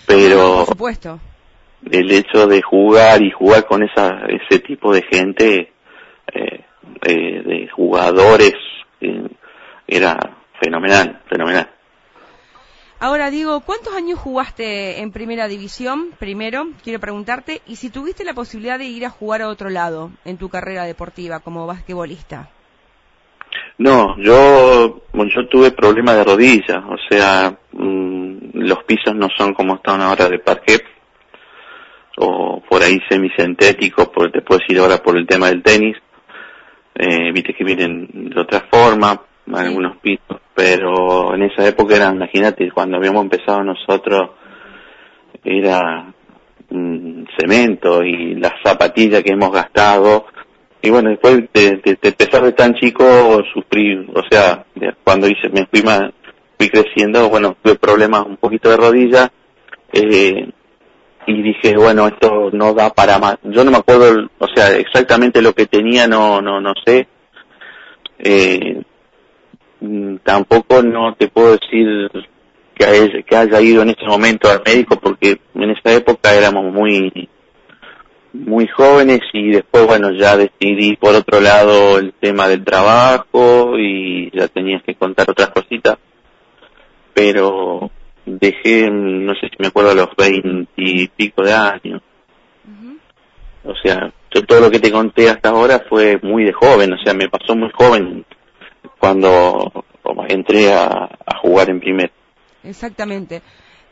Pero 0.06 0.65
Por 0.65 0.68
supuesto. 0.68 1.20
El 1.89 2.12
hecho 2.12 2.48
de 2.48 2.62
jugar 2.62 3.22
y 3.22 3.32
jugar 3.32 3.65
con 3.65 3.84
esa, 3.84 4.26
ese 4.28 4.60
tipo 4.60 4.94
de 4.94 5.02
gente, 5.04 5.74
eh, 6.34 6.65
eh, 7.06 7.44
de 7.44 7.70
jugadores, 7.74 8.56
eh, 9.02 9.28
era 9.88 10.18
fenomenal, 10.62 11.22
fenomenal. 11.30 11.70
Ahora 13.02 13.32
digo, 13.32 13.62
¿cuántos 13.62 13.96
años 13.96 14.20
jugaste 14.20 15.00
en 15.00 15.12
primera 15.12 15.48
división? 15.48 16.10
Primero, 16.20 16.68
quiero 16.84 17.00
preguntarte, 17.00 17.62
y 17.65 17.78
si 17.78 17.89
tuviste 17.89 18.26
la 18.26 18.34
posibilidad 18.34 18.78
de 18.78 18.86
ir 18.86 19.06
a 19.06 19.10
jugar 19.10 19.42
a 19.42 19.48
otro 19.48 19.70
lado 19.70 20.12
en 20.26 20.38
tu 20.38 20.50
carrera 20.50 20.84
deportiva 20.84 21.39
como 21.39 21.65
basquetbolista. 21.65 22.50
No, 23.78 24.18
yo, 24.18 25.04
bueno, 25.13 25.32
yo 25.34 25.48
tuve 25.48 25.72
problemas 25.72 26.18
de 26.18 26.24
rodilla, 26.26 26.84
o 26.89 26.98
sea, 27.10 27.58
mm, 27.72 28.50
los 28.54 28.84
pisos 28.84 29.15
no 29.15 29.30
son 29.38 29.54
como 29.54 29.76
están 29.76 30.02
ahora 30.02 30.28
de 30.28 30.39
parquet, 30.39 30.84
o 32.19 32.62
por 32.67 32.84
ahí 32.84 32.99
semisintéticos, 33.10 34.10
porque 34.10 34.39
te 34.39 34.41
puedes 34.41 34.69
ir 34.69 34.79
ahora 34.79 34.97
por 34.97 35.17
el 35.17 35.25
tema 35.25 35.47
del 35.47 35.63
tenis, 35.63 35.95
eh, 36.95 37.32
viste 37.32 37.53
que 37.53 37.63
vienen 37.63 38.08
de 38.12 38.41
otra 38.41 38.65
forma, 38.69 39.21
algunos 39.53 39.97
pisos, 39.97 40.41
pero 40.53 41.34
en 41.34 41.43
esa 41.43 41.65
época 41.65 41.95
era, 41.95 42.12
imagínate, 42.12 42.69
cuando 42.71 42.97
habíamos 42.97 43.23
empezado 43.23 43.63
nosotros, 43.63 44.32
era 45.43 46.13
mm, 46.69 47.23
cemento 47.38 48.03
y 48.03 48.36
las 48.36 48.53
zapatillas 48.63 49.23
que 49.23 49.32
hemos 49.32 49.51
gastado, 49.51 50.25
y 50.82 50.89
bueno, 50.89 51.10
después 51.10 51.38
de, 51.53 51.71
de, 51.84 51.97
de, 52.01 52.10
empezar 52.10 52.43
de 52.43 52.51
tan 52.51 52.73
chico, 52.75 53.05
sufrí, 53.53 53.95
o 54.13 54.23
sea, 54.29 54.65
cuando 55.03 55.27
hice, 55.27 55.49
me 55.49 55.65
fui 55.65 55.82
más, 55.84 56.12
fui 56.58 56.69
creciendo, 56.69 57.29
bueno, 57.29 57.55
tuve 57.62 57.75
problemas 57.75 58.25
un 58.25 58.38
poquito 58.38 58.69
de 58.69 58.77
rodilla, 58.77 59.32
eh, 59.93 60.49
y 61.30 61.44
dije, 61.44 61.78
bueno, 61.78 62.08
esto 62.08 62.50
no 62.52 62.74
da 62.74 62.89
para 62.89 63.20
más. 63.20 63.38
Yo 63.44 63.63
no 63.63 63.70
me 63.70 63.78
acuerdo, 63.78 64.28
o 64.39 64.48
sea, 64.48 64.76
exactamente 64.76 65.44
lo 65.44 65.54
que 65.54 65.68
tenía, 65.68 66.08
no, 66.08 66.42
no, 66.42 66.60
no 66.60 66.74
sé. 66.84 67.08
Eh, 68.18 68.82
tampoco 70.24 70.82
no 70.82 71.13
te 71.15 71.28
puedo 71.28 71.52
decir 71.52 72.10
que 72.74 72.86
haya, 72.86 73.22
que 73.22 73.36
haya 73.36 73.62
ido 73.62 73.84
en 73.84 73.92
ese 73.92 74.06
momento 74.08 74.50
al 74.50 74.63
médico 74.65 75.00
porque 75.00 75.39
en 75.54 75.70
esa 75.70 75.94
época 75.94 76.34
éramos 76.34 76.74
muy 76.74 77.30
muy 78.34 78.68
jóvenes 78.68 79.22
y 79.34 79.52
después 79.52 79.88
bueno 79.88 80.12
ya 80.12 80.36
decidí 80.36 80.98
por 80.98 81.15
otro 81.15 81.39
lado 81.39 81.98
el 81.98 82.13
tema 82.13 82.48
del 82.48 82.65
trabajo 82.65 83.78
y 83.78 84.30
ya 84.34 84.50
tenías 84.50 84.84
que 84.84 84.96
contar 84.96 85.30
otras 85.30 85.50
cositas 85.50 85.98
pero 87.13 87.89
dejé 88.39 88.89
no 88.92 89.34
sé 89.36 89.48
si 89.50 89.56
me 89.60 89.68
acuerdo 89.68 89.92
a 89.92 89.96
los 89.96 90.10
veinte 90.18 90.72
y 90.78 91.08
pico 91.08 91.44
de 91.44 91.54
años. 91.54 92.02
O 93.63 93.76
sea 93.84 94.12
yo 94.32 94.46
todo 94.46 94.62
lo 94.62 94.72
que 94.72 94.80
te 94.80 94.92
conté 94.92 95.30
hasta 95.30 95.50
ahora 95.50 95.84
fue 95.89 96.20
muy 96.22 96.46
de 96.46 96.54
joven 96.54 96.94
o 96.94 96.98
sea 97.04 97.13
me 97.13 97.30
pasó 97.30 97.56
muy 97.56 97.70
joven 97.72 98.26
cuando 99.00 99.86
entré 100.28 100.74
a, 100.74 101.10
jugar 101.42 101.70
en 101.70 101.80
primer. 101.80 102.12
Exactamente. 102.63 103.42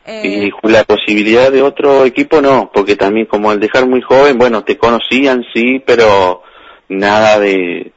Y 0.06 0.46
eh, 0.46 0.50
la 0.62 0.84
posibilidad 0.84 1.50
de 1.50 1.62
otro 1.62 2.04
equipo 2.04 2.40
no, 2.40 2.70
porque 2.72 2.96
también 2.96 3.26
como 3.26 3.50
al 3.50 3.60
dejar 3.60 3.86
muy 3.86 4.00
joven, 4.00 4.38
bueno, 4.38 4.64
te 4.64 4.76
conocían, 4.76 5.44
sí, 5.54 5.82
pero 5.84 6.42
nada 6.88 7.38
de, 7.38 7.92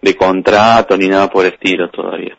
de 0.00 0.16
contrato 0.16 0.96
ni 0.96 1.08
nada 1.08 1.28
por 1.28 1.44
el 1.44 1.52
estilo 1.52 1.90
todavía. 1.90 2.36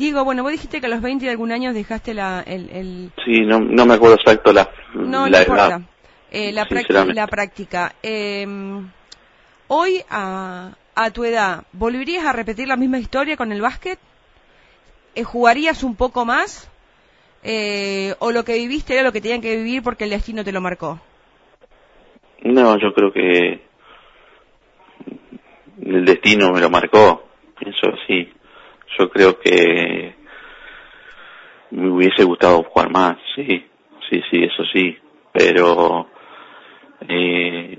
Digo, 0.00 0.24
bueno, 0.24 0.42
vos 0.42 0.52
dijiste 0.52 0.80
que 0.80 0.86
a 0.86 0.88
los 0.88 1.02
20 1.02 1.26
de 1.26 1.30
algún 1.30 1.52
año 1.52 1.74
dejaste 1.74 2.14
la, 2.14 2.40
el, 2.40 3.12
Sí, 3.22 3.42
no, 3.42 3.60
no 3.60 3.84
me 3.84 3.92
acuerdo 3.92 4.16
exacto 4.16 4.50
la, 4.50 4.66
no, 4.94 5.28
la 5.28 5.42
edad. 5.42 5.82
Eh, 6.30 6.52
la, 6.52 6.66
la 7.12 7.26
práctica. 7.26 7.94
Em, 8.02 8.88
hoy, 9.68 10.02
a, 10.08 10.70
a 10.94 11.10
tu 11.10 11.24
edad, 11.24 11.64
¿volverías 11.74 12.24
a 12.24 12.32
repetir 12.32 12.66
la 12.66 12.78
misma 12.78 12.98
historia 12.98 13.36
con 13.36 13.52
el 13.52 13.60
básquet? 13.60 13.98
Eh, 15.14 15.22
¿Jugarías 15.22 15.82
un 15.82 15.96
poco 15.96 16.24
más? 16.24 16.70
eh, 17.42 18.14
o 18.20 18.32
lo 18.32 18.42
que 18.42 18.54
viviste 18.54 18.94
era 18.94 19.02
lo 19.02 19.12
que 19.12 19.20
tenían 19.20 19.42
que 19.42 19.54
vivir 19.54 19.82
porque 19.82 20.04
el 20.04 20.10
destino 20.10 20.42
te 20.42 20.52
lo 20.52 20.62
marcó? 20.62 20.98
No, 22.42 22.78
yo 22.78 22.94
creo 22.94 23.12
que 23.12 23.60
el 25.82 26.04
destino 26.06 26.52
me 26.52 26.60
lo 26.60 26.70
marcó, 26.70 27.28
eso 27.60 27.88
sí. 28.06 28.32
Yo 28.98 29.08
creo 29.08 29.38
que 29.38 30.14
me 31.70 31.88
hubiese 31.88 32.24
gustado 32.24 32.62
jugar 32.64 32.90
más, 32.90 33.16
sí, 33.34 33.64
sí, 34.08 34.20
sí, 34.30 34.42
eso 34.42 34.64
sí, 34.72 34.98
pero 35.32 36.08
eh, 37.08 37.78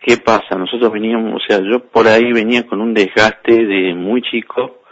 ¿qué 0.00 0.16
pasa? 0.18 0.56
Nosotros 0.56 0.92
veníamos, 0.92 1.42
o 1.42 1.46
sea, 1.46 1.60
yo 1.60 1.80
por 1.80 2.06
ahí 2.06 2.32
venía 2.32 2.66
con 2.66 2.80
un 2.80 2.92
desgaste 2.92 3.64
de 3.64 3.94
muy 3.94 4.22
chico 4.22 4.82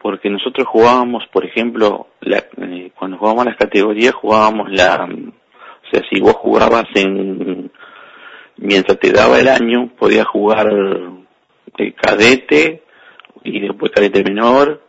porque 0.00 0.30
nosotros 0.30 0.66
jugábamos, 0.66 1.24
por 1.30 1.44
ejemplo, 1.44 2.08
la, 2.20 2.38
eh, 2.38 2.90
cuando 2.98 3.18
jugábamos 3.18 3.44
las 3.44 3.56
categorías, 3.56 4.14
jugábamos 4.14 4.70
la, 4.70 5.04
o 5.04 5.90
sea, 5.92 6.02
si 6.10 6.20
vos 6.20 6.34
jugabas 6.34 6.86
en, 6.94 7.70
mientras 8.56 8.98
te 8.98 9.12
daba 9.12 9.38
el 9.38 9.48
año, 9.48 9.90
podías 9.98 10.26
jugar 10.26 10.68
el 11.76 11.94
cadete 11.94 12.82
y 13.44 13.60
después 13.60 13.92
cadete 13.92 14.22
menor, 14.22 14.82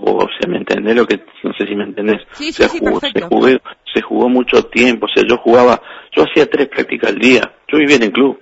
o, 0.00 0.26
sea, 0.38 0.48
¿me 0.48 0.58
entendés 0.58 0.96
lo 0.96 1.06
que, 1.06 1.20
no 1.42 1.52
sé 1.54 1.66
si 1.66 1.74
me 1.74 1.84
entendés? 1.84 2.22
Sí, 2.32 2.52
sí, 2.52 2.64
sí, 2.64 2.78
jugó, 2.80 3.00
se, 3.00 3.20
jugué, 3.20 3.60
se 3.94 4.02
jugó 4.02 4.28
mucho 4.28 4.64
tiempo, 4.64 5.06
o 5.06 5.08
sea, 5.08 5.24
yo 5.26 5.36
jugaba, 5.38 5.80
yo 6.12 6.24
hacía 6.24 6.50
tres 6.50 6.68
prácticas 6.68 7.10
al 7.10 7.18
día, 7.18 7.52
yo 7.68 7.78
vivía 7.78 7.96
en 7.96 8.02
el 8.02 8.12
club. 8.12 8.40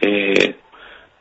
Eh, 0.00 0.56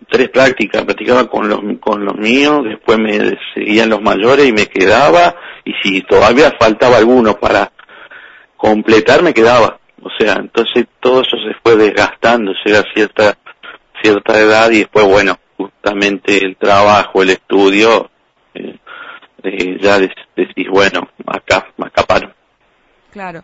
tres 0.09 0.29
prácticas, 0.29 0.85
practicaba 0.85 1.27
con 1.27 1.49
los, 1.49 1.59
con 1.79 2.05
los 2.05 2.15
míos, 2.15 2.63
después 2.63 2.97
me 2.99 3.37
seguían 3.53 3.89
los 3.89 4.01
mayores 4.01 4.47
y 4.47 4.53
me 4.53 4.67
quedaba, 4.67 5.35
y 5.65 5.73
si 5.83 6.01
todavía 6.01 6.53
faltaba 6.59 6.97
alguno 6.97 7.37
para 7.37 7.71
completar, 8.55 9.23
me 9.23 9.33
quedaba. 9.33 9.79
O 10.01 10.09
sea, 10.17 10.35
entonces 10.35 10.85
todo 10.99 11.21
eso 11.21 11.37
se 11.37 11.53
fue 11.63 11.75
desgastando, 11.75 12.53
llega 12.63 12.79
a 12.79 12.93
cierta, 12.93 13.37
cierta 14.01 14.39
edad 14.39 14.71
y 14.71 14.79
después, 14.79 15.05
bueno, 15.05 15.37
justamente 15.57 16.37
el 16.37 16.55
trabajo, 16.55 17.21
el 17.21 17.31
estudio, 17.31 18.09
eh, 18.53 18.77
eh, 19.43 19.77
ya 19.81 19.99
decís, 19.99 20.67
bueno, 20.69 21.09
acá, 21.25 21.67
acá 21.77 22.03
paro. 22.03 22.33
Claro. 23.11 23.43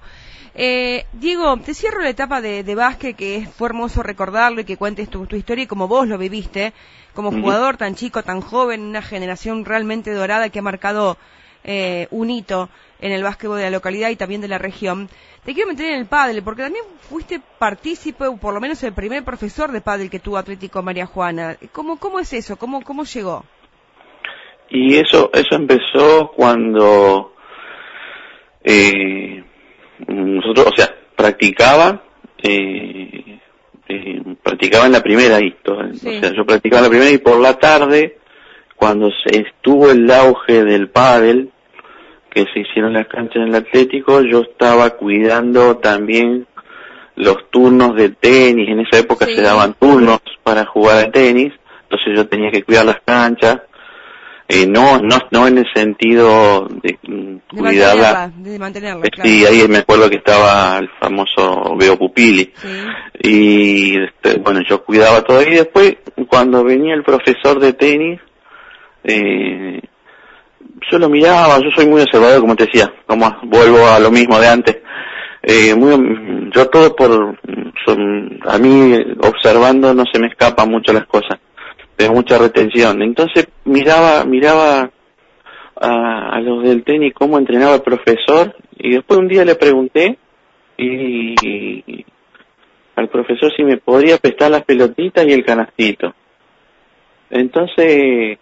Eh, 0.56 1.08
Diego, 1.14 1.58
te 1.58 1.74
cierro 1.74 2.02
la 2.02 2.10
etapa 2.10 2.40
de, 2.40 2.64
de 2.64 2.76
básquet, 2.76 3.16
que 3.16 3.48
fue 3.58 3.70
hermoso 3.70 4.04
recordarlo 4.04 4.62
y 4.62 4.66
que 4.66 4.78
cuentes 4.78 5.10
tu, 5.10 5.28
historia 5.36 5.64
y 5.64 5.68
como 5.68 5.88
vos 5.88 6.08
lo 6.08 6.20
viviste, 6.20 6.74
como 7.16 7.32
jugador 7.32 7.78
tan 7.78 7.96
chico, 7.96 8.22
tan 8.22 8.42
joven, 8.42 8.82
una 8.82 9.02
generación 9.02 9.66
realmente 9.66 10.12
dorada 10.14 10.50
que 10.50 10.60
ha 10.60 10.64
marcado 10.64 11.18
eh, 11.64 12.08
un 12.12 12.30
hito 12.30 12.70
en 13.00 13.12
el 13.12 13.24
básquetbol 13.24 13.58
de 13.58 13.64
la 13.64 13.70
localidad 13.72 14.10
y 14.10 14.16
también 14.16 14.42
de 14.42 14.48
la 14.48 14.58
región. 14.58 15.10
Te 15.44 15.54
quiero 15.54 15.70
meter 15.70 15.92
en 15.92 16.00
el 16.00 16.06
pádel, 16.06 16.42
porque 16.42 16.64
también 16.64 16.86
fuiste 17.10 17.42
partícipe, 17.60 18.28
o 18.28 18.38
por 18.38 18.54
lo 18.54 18.62
menos 18.62 18.82
el 18.84 18.94
primer 18.94 19.24
profesor 19.24 19.72
de 19.72 19.82
pádel 19.82 20.10
que 20.10 20.20
tuvo 20.20 20.38
Atlético 20.38 20.82
María 20.82 21.06
Juana. 21.06 21.58
¿Cómo, 21.74 21.98
cómo 22.00 22.20
es 22.20 22.32
eso? 22.32 22.56
¿Cómo, 22.56 22.82
cómo 22.82 23.04
llegó? 23.04 23.44
Y 24.70 24.96
eso, 24.96 25.30
eso 25.34 25.56
empezó 25.56 26.32
cuando 26.36 27.34
eh, 28.64 29.44
nosotros, 30.08 30.68
o 30.68 30.76
sea, 30.76 30.96
practicaba, 31.16 32.04
eh, 32.42 33.40
eh, 33.88 34.22
practicaba 34.42 34.86
en 34.86 34.94
la 34.94 35.04
primera 35.04 35.36
ahí, 35.36 35.56
o 35.66 35.94
sea, 35.96 36.34
yo 36.34 36.46
practicaba 36.46 36.80
en 36.80 36.84
la 36.86 36.90
primera 36.90 37.12
y 37.12 37.18
por 37.18 37.40
la 37.40 37.60
tarde, 37.60 38.18
cuando 38.76 39.10
se 39.12 39.42
estuvo 39.42 39.92
el 39.92 40.10
auge 40.10 40.64
del 40.64 40.90
pádel, 40.90 41.53
que 42.34 42.46
se 42.54 42.62
hicieron 42.62 42.94
las 42.94 43.08
canchas 43.08 43.38
en 43.38 43.50
el 43.50 43.56
Atlético, 43.56 44.22
yo 44.22 44.42
estaba 44.42 44.90
cuidando 44.92 45.78
también 45.78 46.48
los 47.16 47.50
turnos 47.52 47.96
de 47.96 48.10
tenis, 48.10 48.68
en 48.70 48.80
esa 48.80 49.00
época 49.00 49.26
se 49.26 49.42
daban 49.42 49.76
turnos 49.76 50.20
para 50.44 50.66
jugar 50.66 50.98
al 50.98 51.12
tenis, 51.12 51.54
entonces 51.84 52.14
yo 52.16 52.28
tenía 52.28 52.50
que 52.50 52.64
cuidar 52.64 52.86
las 52.86 53.02
canchas, 53.06 53.62
eh, 54.48 54.68
no, 54.68 55.00
no, 55.00 55.18
no 55.32 55.48
en 55.48 55.60
el 55.60 55.66
sentido 55.74 56.68
de, 56.82 56.98
mm, 57.02 57.58
cuidarla. 57.58 58.32
De 58.36 58.60
mantenerla, 58.60 59.06
Sí, 59.24 59.46
ahí 59.46 59.68
me 59.70 59.80
acuerdo 59.80 60.10
que 60.10 60.18
estaba 60.18 60.80
el 60.80 60.90
famoso 61.00 61.76
Veo 61.78 61.98
Pupili. 61.98 62.52
Y 63.22 63.98
este, 64.04 64.40
bueno, 64.40 64.60
yo 64.68 64.84
cuidaba 64.84 65.22
todo. 65.22 65.42
Y 65.42 65.56
después, 65.56 65.96
cuando 66.28 66.64
venía 66.64 66.94
el 66.94 67.04
profesor 67.04 67.60
de 67.60 67.74
tenis, 67.74 68.20
eh, 69.06 69.82
yo 70.92 71.00
lo 71.00 71.10
miraba, 71.10 71.60
yo 71.60 71.70
soy 71.76 71.88
muy 71.88 72.02
observador, 72.02 72.42
como 72.42 72.56
te 72.56 72.66
decía, 72.66 72.94
como 73.06 73.30
vuelvo 73.44 73.88
a 73.88 74.00
lo 74.00 74.12
mismo 74.12 74.40
de 74.40 74.48
antes. 74.48 74.78
Eh, 75.42 75.76
yo 76.56 76.70
todo 76.70 76.96
por, 76.96 77.38
a 78.46 78.58
mí 78.58 78.98
observando 79.22 79.94
no 79.94 80.04
se 80.12 80.20
me 80.20 80.28
escapan 80.28 80.70
mucho 80.70 80.94
las 80.94 81.06
cosas 81.06 81.40
de 81.98 82.10
mucha 82.10 82.38
retención. 82.38 83.02
Entonces 83.02 83.48
miraba, 83.66 84.24
miraba 84.26 84.90
a, 85.76 86.40
los 86.40 86.64
del 86.64 86.84
tenis 86.84 87.14
cómo 87.14 87.38
entrenaba 87.38 87.76
el 87.76 87.82
profesor 87.82 88.56
y 88.78 88.92
después 88.92 89.20
un 89.20 89.28
día 89.28 89.44
le 89.44 89.56
pregunté 89.56 90.18
y, 90.78 92.06
al 92.96 93.10
profesor 93.10 93.52
si 93.56 93.64
me 93.64 93.78
podría 93.78 94.18
prestar 94.18 94.52
las 94.52 94.64
pelotitas 94.64 95.26
y 95.26 95.34
el 95.34 95.44
canastito. 95.44 96.14
Entonces, 97.30 98.38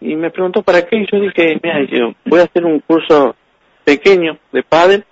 y 0.00 0.16
me 0.16 0.30
preguntó 0.30 0.62
para 0.62 0.86
qué 0.86 0.96
y 0.96 1.06
yo 1.10 1.20
dije, 1.20 1.58
mira, 1.62 1.84
yo 1.90 2.14
voy 2.26 2.40
a 2.40 2.44
hacer 2.44 2.64
un 2.64 2.80
curso 2.80 3.34
pequeño 3.84 4.38
de 4.52 4.62
pádel. 4.62 5.04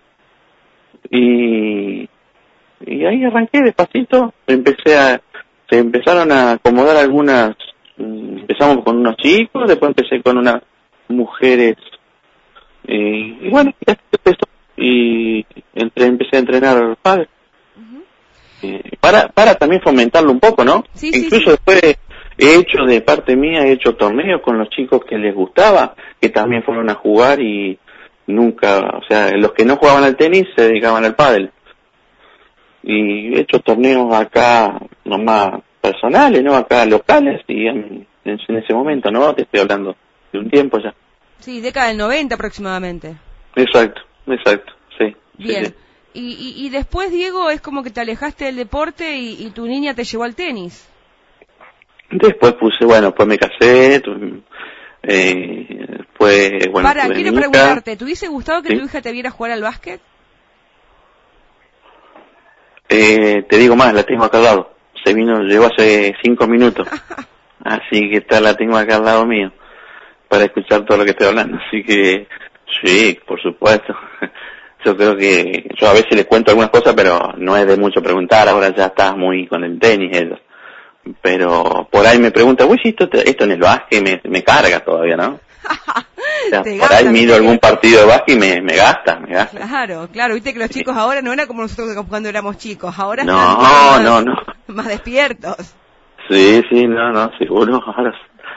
Y, 1.11 2.09
y 2.87 3.05
ahí 3.05 3.25
arranqué 3.25 3.63
despacito, 3.63 4.35
empecé 4.47 4.97
a, 4.97 5.21
se 5.71 5.79
empezaron 5.79 6.31
a 6.33 6.53
acomodar 6.53 6.97
algunas, 6.97 7.57
mm, 7.97 8.39
empezamos 8.41 8.85
con 8.85 8.99
unos 8.99 9.17
chicos, 9.17 9.67
después 9.67 9.91
empecé 9.91 10.23
con 10.23 10.39
unas 10.39 10.63
mujeres, 11.09 11.77
eh, 12.87 13.39
y 13.43 13.49
bueno, 13.51 13.73
y 14.77 15.45
entre, 15.75 16.07
empecé 16.07 16.37
a 16.37 16.41
entrenar 16.41 16.97
padres. 17.03 17.29
Eh, 18.63 18.83
para, 19.01 19.29
para 19.29 19.55
también 19.55 19.81
fomentarlo 19.83 20.33
un 20.33 20.41
poco, 20.41 20.65
¿no? 20.65 20.85
Incluso 21.01 21.51
después 21.51 21.81
he 22.39 22.55
hecho 22.55 22.85
de 22.87 23.01
parte 23.01 23.37
mía, 23.37 23.65
he 23.65 23.73
hecho 23.73 23.97
torneos 23.97 24.41
con 24.43 24.59
los 24.59 24.71
chicos 24.71 25.05
que 25.05 25.19
les 25.19 25.35
gustaba, 25.35 25.95
que 26.21 26.29
también 26.31 26.63
fueron 26.63 26.89
a 26.89 26.95
jugar 26.95 27.41
y 27.41 27.79
nunca, 28.27 28.79
o 28.79 29.03
sea, 29.09 29.31
los 29.33 29.53
que 29.53 29.65
no 29.65 29.77
jugaban 29.77 30.05
al 30.05 30.17
tenis 30.17 30.47
se 30.57 30.69
dedicaban 30.69 31.05
al 31.05 31.15
pádel 31.15 31.51
y 32.83 33.35
he 33.35 33.41
hecho 33.41 33.61
torneos 33.61 34.13
acá 34.15 34.81
nomás 35.05 35.63
personales, 35.81 36.43
¿no? 36.43 36.55
Acá 36.55 36.87
locales 36.87 37.43
y 37.47 37.67
en, 37.67 38.07
ese 38.25 38.75
momento, 38.75 39.11
¿no? 39.11 39.35
Te 39.35 39.43
estoy 39.43 39.61
hablando 39.61 39.95
de 40.33 40.39
un 40.39 40.51
tiempo 40.51 40.79
ya. 40.79 40.95
Sí, 41.39 41.61
década 41.61 41.89
del 41.89 41.99
90 41.99 42.35
aproximadamente. 42.35 43.17
Exacto, 43.57 44.01
exacto, 44.27 44.73
sí. 44.99 45.15
Bien. 45.39 45.75
Y, 46.15 46.55
y, 46.57 46.69
después, 46.71 47.13
Diego, 47.13 47.49
es 47.51 47.61
como 47.61 47.83
que 47.83 47.91
te 47.91 48.01
alejaste 48.01 48.47
del 48.47 48.57
deporte 48.57 49.19
y, 49.19 49.51
tu 49.51 49.67
niña 49.67 49.95
te 49.95 50.05
llevó 50.05 50.25
al 50.25 50.35
tenis. 50.35 50.89
Después 52.11 52.55
puse, 52.55 52.85
bueno, 52.85 53.15
pues 53.15 53.29
me 53.29 53.39
casé, 53.39 54.03
Eh, 55.03 55.87
fue, 56.19 56.59
bueno, 56.73 56.89
Para, 56.89 57.09
quiero 57.09 57.31
mi 57.31 57.39
preguntarte, 57.39 57.97
¿te 57.97 58.05
hubiese 58.05 58.27
gustado 58.27 58.63
que 58.63 58.71
Sí. 58.71 58.79
tu 58.79 58.85
hija 58.85 59.01
te 59.01 59.13
viera 59.13 59.31
jugar 59.31 59.53
al 59.53 59.63
básquet? 59.63 60.01
Eh, 62.89 63.45
te 63.49 63.57
digo 63.59 63.77
más, 63.77 63.93
la 63.95 64.03
tengo 64.03 64.25
acá 64.25 64.39
al 64.39 64.45
lado. 64.45 64.75
Se 65.05 65.15
vino, 65.15 65.41
llegó 65.43 65.67
hace 65.67 66.15
cinco 66.23 66.47
minutos. 66.47 66.89
Así 67.65 68.09
que 68.11 68.19
está, 68.19 68.41
la 68.41 68.55
tengo 68.57 68.77
acá 68.77 68.97
al 68.97 69.05
lado 69.05 69.27
mío. 69.27 69.53
Para 70.29 70.45
escuchar 70.45 70.85
todo 70.85 70.99
lo 70.99 71.05
que 71.05 71.11
estoy 71.11 71.29
hablando. 71.29 71.59
Así 71.67 71.83
que, 71.85 72.27
sí, 72.83 73.19
por 73.27 73.41
supuesto. 73.41 73.95
Yo 74.85 74.97
creo 74.97 75.17
que, 75.17 75.69
yo 75.77 75.89
a 75.89 75.93
veces 75.93 76.15
le 76.15 76.25
cuento 76.25 76.53
algunas 76.53 76.71
cosas, 76.71 76.95
pero 76.95 77.33
no 77.37 77.57
es 77.57 77.67
de 77.67 77.77
mucho 77.77 78.01
preguntar. 78.01 78.49
Ahora 78.49 78.73
ya 78.73 78.87
estás 78.87 79.17
muy 79.17 79.49
con 79.49 79.65
el 79.65 79.77
tenis, 79.81 80.17
ella. 80.17 80.39
Pero 81.23 81.89
por 81.91 82.07
ahí 82.07 82.19
me 82.19 82.31
pregunta, 82.31 82.65
uy, 82.67 82.79
si 82.83 82.91
esto, 82.91 83.09
esto 83.13 83.45
en 83.45 83.53
el 83.53 83.61
básquet 83.61 84.03
me, 84.03 84.21
me 84.31 84.43
carga 84.43 84.81
todavía, 84.81 85.17
¿no? 85.17 85.41
O 86.47 86.51
sea, 86.51 86.63
Te 86.63 86.79
por 86.79 86.91
ahí 86.93 87.09
miro 87.09 87.35
algún 87.35 87.59
partido 87.59 88.01
de 88.01 88.07
básquet 88.07 88.37
y 88.37 88.39
me, 88.39 88.63
me 88.63 88.75
gasta, 88.77 89.19
me 89.19 89.35
gasta. 89.35 89.59
Claro, 89.67 90.09
claro, 90.11 90.35
viste 90.35 90.53
que 90.53 90.61
los 90.61 90.71
chicos 90.71 90.97
ahora 90.97 91.21
no 91.21 91.33
eran 91.33 91.47
como 91.47 91.63
nosotros 91.63 91.95
cuando 92.09 92.29
éramos 92.29 92.57
chicos, 92.59 92.95
ahora 92.99 93.25
No, 93.25 93.39
están 93.39 93.63
más, 93.63 94.03
no, 94.03 94.21
no. 94.23 94.35
más 94.69 94.87
despiertos. 94.87 95.75
Sí, 96.31 96.63
sí, 96.71 96.87
no, 96.87 97.11
no, 97.13 97.31
seguro. 97.39 97.83
Ahora, 97.85 98.15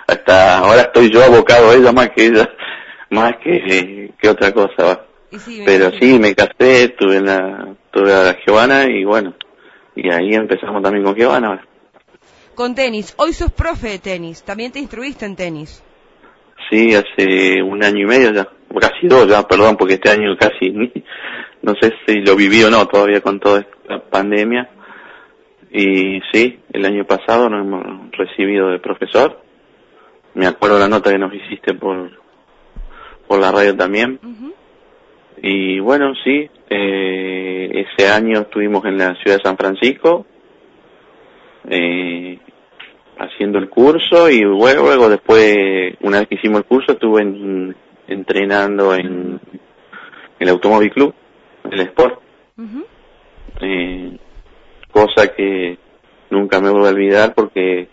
hasta 0.07 0.59
ahora 0.59 0.81
estoy 0.81 1.09
yo 1.11 1.23
abocado 1.23 1.71
a 1.71 1.73
ella 1.73 1.91
más 1.91 2.09
que 2.11 2.27
ella, 2.27 2.49
más 3.09 3.33
que, 3.43 4.13
que 4.21 4.29
otra 4.29 4.51
cosa. 4.53 5.01
sí, 5.39 5.63
Pero 5.65 5.89
sí, 5.99 6.17
me 6.19 6.33
casé, 6.35 6.89
tuve 6.89 7.19
la, 7.19 7.67
tuve 7.91 8.13
a 8.13 8.23
la 8.23 8.37
Giovanna 8.45 8.85
y 8.85 9.03
bueno, 9.03 9.33
y 9.95 10.09
ahí 10.11 10.33
empezamos 10.33 10.81
también 10.83 11.03
con 11.03 11.15
Giovanna. 11.15 11.47
ahora. 11.47 11.65
Con 12.61 12.75
tenis, 12.75 13.15
hoy 13.17 13.33
sos 13.33 13.51
profe 13.51 13.87
de 13.89 13.97
tenis, 13.97 14.43
también 14.43 14.71
te 14.71 14.77
instruiste 14.77 15.25
en 15.25 15.35
tenis. 15.35 15.83
Sí, 16.69 16.93
hace 16.93 17.59
un 17.63 17.83
año 17.83 18.01
y 18.03 18.05
medio 18.05 18.31
ya, 18.31 18.47
casi 18.79 19.07
dos 19.07 19.27
ya, 19.27 19.47
perdón, 19.47 19.77
porque 19.77 19.95
este 19.95 20.11
año 20.11 20.37
casi, 20.37 20.69
ni- 20.69 20.93
no 21.63 21.73
sé 21.81 21.91
si 22.05 22.19
lo 22.21 22.35
viví 22.35 22.61
o 22.63 22.69
no 22.69 22.85
todavía 22.85 23.19
con 23.21 23.39
toda 23.39 23.61
esta 23.61 24.07
pandemia. 24.11 24.69
Y 25.71 26.19
sí, 26.31 26.59
el 26.71 26.85
año 26.85 27.03
pasado 27.03 27.49
nos 27.49 27.65
hemos 27.65 28.11
recibido 28.11 28.69
de 28.69 28.77
profesor. 28.77 29.41
Me 30.35 30.45
acuerdo 30.45 30.77
la 30.77 30.87
nota 30.87 31.09
que 31.09 31.17
nos 31.17 31.33
hiciste 31.33 31.73
por, 31.73 32.11
por 33.27 33.39
la 33.39 33.51
radio 33.51 33.75
también. 33.75 34.19
Y 35.41 35.79
bueno, 35.79 36.13
sí, 36.23 36.47
eh, 36.69 37.85
ese 37.87 38.07
año 38.07 38.41
estuvimos 38.41 38.85
en 38.85 38.99
la 38.99 39.15
ciudad 39.15 39.37
de 39.37 39.43
San 39.43 39.57
Francisco, 39.57 40.27
eh, 41.67 42.37
haciendo 43.17 43.59
el 43.59 43.69
curso 43.69 44.29
y 44.29 44.41
luego, 44.41 44.83
luego 44.83 45.09
después, 45.09 45.95
una 46.01 46.19
vez 46.19 46.27
que 46.27 46.35
hicimos 46.35 46.59
el 46.59 46.65
curso, 46.65 46.93
estuve 46.93 47.21
en- 47.21 47.75
entrenando 48.07 48.93
en 48.95 49.39
el 50.39 50.49
Automóvil 50.49 50.91
Club, 50.91 51.13
el 51.69 51.79
Sport, 51.81 52.19
eh, 53.61 54.17
cosa 54.91 55.33
que 55.35 55.77
nunca 56.29 56.59
me 56.59 56.69
voy 56.69 56.85
a 56.87 56.89
olvidar 56.89 57.33
porque 57.33 57.87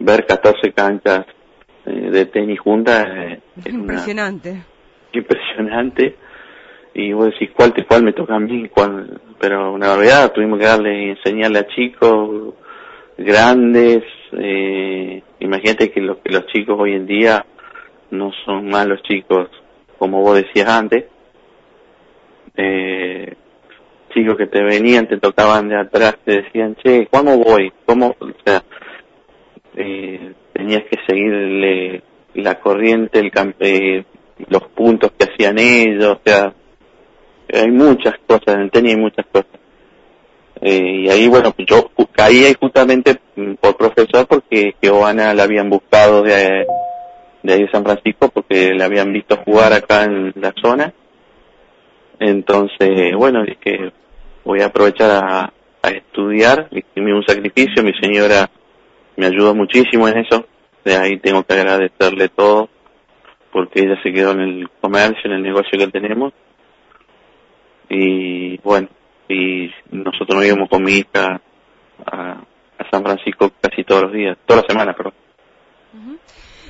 ver 0.00 0.26
14 0.26 0.72
canchas 0.72 1.26
eh, 1.86 2.10
de 2.10 2.26
tenis 2.26 2.58
juntas 2.60 3.06
eh, 3.08 3.40
es 3.58 3.66
una- 3.66 3.78
Impresionante. 3.80 4.62
impresionante. 5.12 6.16
Y 6.94 7.12
vos 7.12 7.26
decís 7.26 7.50
cuál 7.54 7.72
te 7.74 7.84
cuál 7.84 8.02
me 8.02 8.12
toca 8.14 8.34
a 8.36 8.40
mí 8.40 8.68
cuál 8.70 9.20
pero 9.38 9.72
una 9.72 9.94
verdad 9.96 10.32
tuvimos 10.32 10.58
que 10.58 10.64
darle 10.64 11.10
enseñarle 11.10 11.58
a 11.58 11.66
chicos 11.66 12.54
grandes 13.18 14.02
eh, 14.32 15.22
imagínate 15.40 15.90
que 15.90 16.00
los 16.00 16.18
que 16.18 16.32
los 16.32 16.46
chicos 16.46 16.76
hoy 16.78 16.92
en 16.92 17.06
día 17.06 17.44
no 18.10 18.30
son 18.44 18.68
más 18.68 18.86
los 18.86 19.02
chicos 19.02 19.48
como 19.98 20.20
vos 20.20 20.36
decías 20.36 20.68
antes 20.68 21.06
eh, 22.56 23.34
chicos 24.14 24.36
que 24.36 24.46
te 24.46 24.62
venían 24.62 25.08
te 25.08 25.18
tocaban 25.18 25.68
de 25.68 25.78
atrás 25.78 26.16
te 26.24 26.42
decían 26.42 26.76
che 26.76 27.06
cómo 27.10 27.38
voy 27.38 27.72
cómo 27.86 28.14
o 28.18 28.28
sea 28.44 28.62
eh, 29.76 30.32
tenías 30.52 30.84
que 30.84 30.98
seguirle 31.06 32.02
la 32.34 32.58
corriente, 32.60 33.18
el 33.18 33.30
eh, 33.60 34.04
los 34.48 34.62
puntos 34.68 35.12
que 35.12 35.30
hacían 35.30 35.58
ellos, 35.58 36.16
o 36.16 36.20
sea, 36.24 36.54
hay 37.52 37.70
muchas 37.70 38.14
cosas, 38.26 38.56
en 38.56 38.70
tenis 38.70 38.94
hay 38.94 39.00
muchas 39.00 39.26
cosas. 39.26 39.55
Eh, 40.60 41.02
y 41.04 41.10
ahí, 41.10 41.28
bueno, 41.28 41.54
yo 41.58 41.90
caí 42.12 42.54
justamente 42.58 43.18
mm, 43.36 43.54
por 43.54 43.76
profesor 43.76 44.26
porque 44.26 44.74
Giovanna 44.80 45.34
la 45.34 45.42
habían 45.42 45.68
buscado 45.68 46.22
de, 46.22 46.66
de 47.42 47.52
ahí 47.52 47.62
de 47.62 47.70
San 47.70 47.84
Francisco 47.84 48.28
porque 48.28 48.72
la 48.74 48.86
habían 48.86 49.12
visto 49.12 49.36
jugar 49.44 49.72
acá 49.72 50.04
en 50.04 50.32
la 50.36 50.54
zona. 50.60 50.92
Entonces, 52.18 53.14
bueno, 53.16 53.44
dije, 53.44 53.92
voy 54.44 54.62
a 54.62 54.66
aprovechar 54.66 55.10
a, 55.10 55.52
a 55.82 55.90
estudiar, 55.90 56.68
hicimos 56.70 57.12
un 57.12 57.26
sacrificio, 57.26 57.82
mi 57.82 57.92
señora 58.00 58.50
me 59.16 59.26
ayudó 59.26 59.54
muchísimo 59.54 60.08
en 60.08 60.18
eso, 60.18 60.46
de 60.84 60.96
ahí 60.96 61.18
tengo 61.18 61.42
que 61.44 61.54
agradecerle 61.54 62.28
todo, 62.28 62.68
porque 63.52 63.80
ella 63.80 64.00
se 64.02 64.12
quedó 64.12 64.32
en 64.32 64.40
el 64.40 64.70
comercio, 64.80 65.22
en 65.24 65.32
el 65.32 65.42
negocio 65.42 65.78
que 65.78 65.88
tenemos, 65.88 66.32
y 67.88 68.58
bueno, 68.58 68.88
y 69.28 69.70
nosotros 69.90 70.36
nos 70.36 70.44
íbamos 70.44 70.68
con 70.68 70.82
mi 70.82 70.98
hija 70.98 71.40
a, 72.06 72.32
a 72.78 72.90
San 72.90 73.02
Francisco 73.02 73.52
casi 73.60 73.84
todos 73.84 74.04
los 74.04 74.12
días, 74.12 74.36
todas 74.46 74.62
las 74.62 74.72
semanas, 74.72 74.96
perdón. 74.96 75.14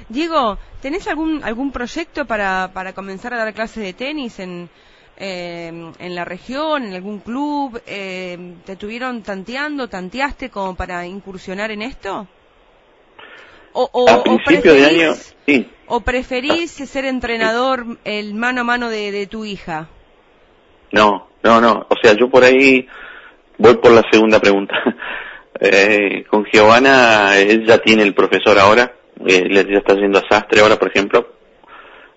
Diego, 0.09 0.59
¿tenés 0.81 1.09
algún 1.09 1.43
algún 1.43 1.73
proyecto 1.73 2.27
para, 2.27 2.71
para 2.73 2.93
comenzar 2.93 3.35
a 3.35 3.39
dar 3.39 3.53
clases 3.55 3.83
de 3.83 3.93
tenis 3.93 4.39
en, 4.39 4.69
eh, 5.17 5.93
en 5.99 6.15
la 6.15 6.25
región, 6.25 6.85
en 6.85 6.95
algún 6.95 7.19
club? 7.21 7.83
Eh, 7.87 8.55
¿Te 8.65 8.77
tuvieron 8.77 9.23
tanteando, 9.23 9.89
tanteaste 9.89 10.51
como 10.51 10.77
para 10.77 11.07
incursionar 11.07 11.71
en 11.73 11.83
esto? 11.83 12.29
¿O, 13.73 13.91
o, 13.93 14.09
a 14.09 14.19
o 14.19 14.23
principio 14.23 14.73
de 14.73 14.87
año, 14.87 15.13
preferís, 15.13 15.37
sí, 15.45 15.69
o 15.87 16.01
preferís 16.01 16.71
ser 16.71 17.05
entrenador 17.05 17.99
el 18.05 18.33
mano 18.33 18.63
a 18.63 18.65
mano 18.65 18.89
de, 18.89 19.13
de 19.13 19.27
tu 19.27 19.45
hija? 19.45 19.89
No, 20.93 21.29
no, 21.43 21.61
no. 21.61 21.87
O 21.89 21.95
sea, 22.03 22.15
yo 22.15 22.29
por 22.29 22.45
ahí 22.45 22.87
voy 23.59 23.77
por 23.77 23.93
la 23.93 24.03
segunda 24.11 24.41
pregunta. 24.41 24.75
Eh, 25.59 26.25
con 26.29 26.45
Giovanna, 26.45 27.35
él 27.39 27.65
ya 27.67 27.79
tiene 27.79 28.03
el 28.03 28.13
profesor 28.13 28.59
ahora, 28.59 28.93
eh, 29.27 29.49
ya 29.51 29.79
está 29.79 29.95
haciendo 29.95 30.19
a 30.19 30.29
Sastre 30.29 30.61
ahora, 30.61 30.77
por 30.77 30.89
ejemplo, 30.91 31.33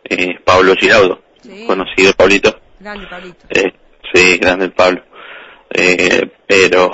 eh, 0.04 0.38
Pablo 0.44 0.76
Giraudo, 0.76 1.22
Sí. 1.42 1.64
conocido 1.66 2.12
Pablito. 2.18 2.60
Grande, 2.82 3.08
Pablito. 3.08 3.46
Eh, 3.50 3.72
sí, 4.14 4.38
grande 4.40 4.66
el 4.66 4.74
Pablo. 4.74 5.04
Eh, 5.70 6.30
pero 6.46 6.90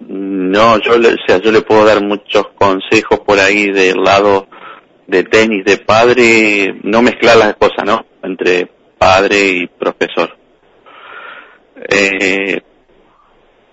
no, 0.00 0.78
yo 0.80 0.98
le, 0.98 1.14
o 1.14 1.16
sea, 1.26 1.38
yo 1.38 1.50
le 1.50 1.62
puedo 1.62 1.86
dar 1.86 2.02
muchos 2.02 2.48
consejos 2.58 3.20
por 3.20 3.38
ahí 3.38 3.70
del 3.70 4.02
lado 4.02 4.46
de 5.06 5.22
tenis 5.24 5.64
de 5.64 5.78
padre, 5.78 6.80
no 6.82 7.00
mezclar 7.00 7.38
las 7.38 7.54
cosas, 7.54 7.84
¿no? 7.86 8.04
Entre 8.22 8.68
padre 8.98 9.38
y 9.48 9.66
profesor. 9.68 10.36
Eh, 11.76 12.60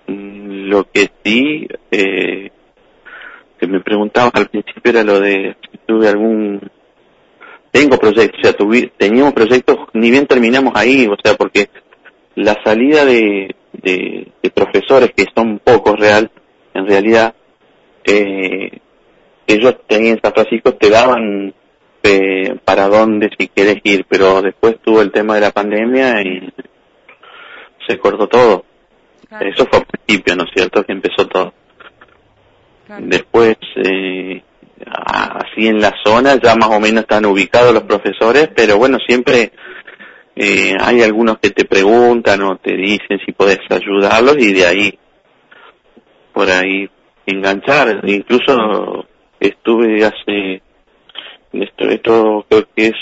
lo 0.06 0.84
que 0.90 1.10
sí, 1.24 1.66
eh, 1.90 2.50
que 3.58 3.66
me 3.66 3.80
preguntabas 3.80 4.32
al 4.34 4.48
principio 4.48 4.90
era 4.90 5.04
lo 5.04 5.20
de 5.20 5.56
si 5.70 5.78
tuve 5.86 6.08
algún 6.08 6.60
tengo 7.70 7.96
proyectos, 7.96 8.38
o 8.38 8.42
sea, 8.42 8.56
tuvi- 8.56 8.92
teníamos 8.98 9.32
proyectos, 9.32 9.76
ni 9.94 10.10
bien 10.10 10.26
terminamos 10.26 10.72
ahí, 10.76 11.06
o 11.06 11.16
sea, 11.22 11.34
porque 11.36 11.70
la 12.34 12.58
salida 12.62 13.04
de, 13.06 13.54
de, 13.72 14.28
de 14.42 14.50
profesores, 14.50 15.12
que 15.16 15.24
son 15.34 15.58
pocos 15.58 15.98
real, 15.98 16.30
en 16.74 16.86
realidad, 16.86 17.34
eh, 18.04 18.78
ellos 19.46 19.76
tenían 19.86 20.16
en 20.16 20.20
San 20.22 20.32
Francisco, 20.34 20.74
te 20.74 20.90
daban 20.90 21.54
eh, 22.02 22.56
para 22.64 22.88
dónde 22.88 23.30
si 23.38 23.48
quieres 23.48 23.76
ir, 23.84 24.04
pero 24.06 24.42
después 24.42 24.76
tuvo 24.84 25.00
el 25.00 25.10
tema 25.10 25.36
de 25.36 25.40
la 25.40 25.50
pandemia 25.52 26.20
y 26.22 26.52
se 27.86 27.98
cortó 27.98 28.26
todo. 28.28 28.64
Claro, 29.28 29.48
Eso 29.48 29.66
fue 29.66 29.78
al 29.78 29.86
principio, 29.86 30.36
¿no 30.36 30.44
es 30.44 30.50
cierto?, 30.54 30.84
que 30.84 30.92
empezó 30.92 31.26
todo. 31.28 31.52
claro. 32.86 33.04
Después, 33.06 33.56
eh, 33.76 34.42
así 34.86 35.66
en 35.68 35.80
la 35.80 35.94
zona 36.04 36.36
ya 36.42 36.54
más 36.56 36.70
o 36.70 36.80
menos 36.80 37.02
están 37.02 37.24
ubicados 37.26 37.72
los 37.72 37.84
profesores, 37.84 38.50
pero 38.54 38.78
bueno, 38.78 38.98
siempre 39.06 39.52
eh, 40.34 40.74
hay 40.80 41.02
algunos 41.02 41.38
que 41.38 41.50
te 41.50 41.64
preguntan 41.64 42.42
o 42.42 42.56
te 42.56 42.74
dicen 42.74 43.20
si 43.24 43.32
puedes 43.32 43.60
ayudarlos 43.70 44.36
y 44.38 44.52
de 44.52 44.66
ahí, 44.66 44.98
por 46.32 46.48
ahí, 46.50 46.88
enganchar. 47.26 48.00
Incluso 48.04 49.06
estuve 49.38 50.04
hace, 50.04 50.62
esto, 51.52 51.84
esto 51.88 52.46
creo 52.48 52.66
que 52.74 52.86
es 52.88 52.94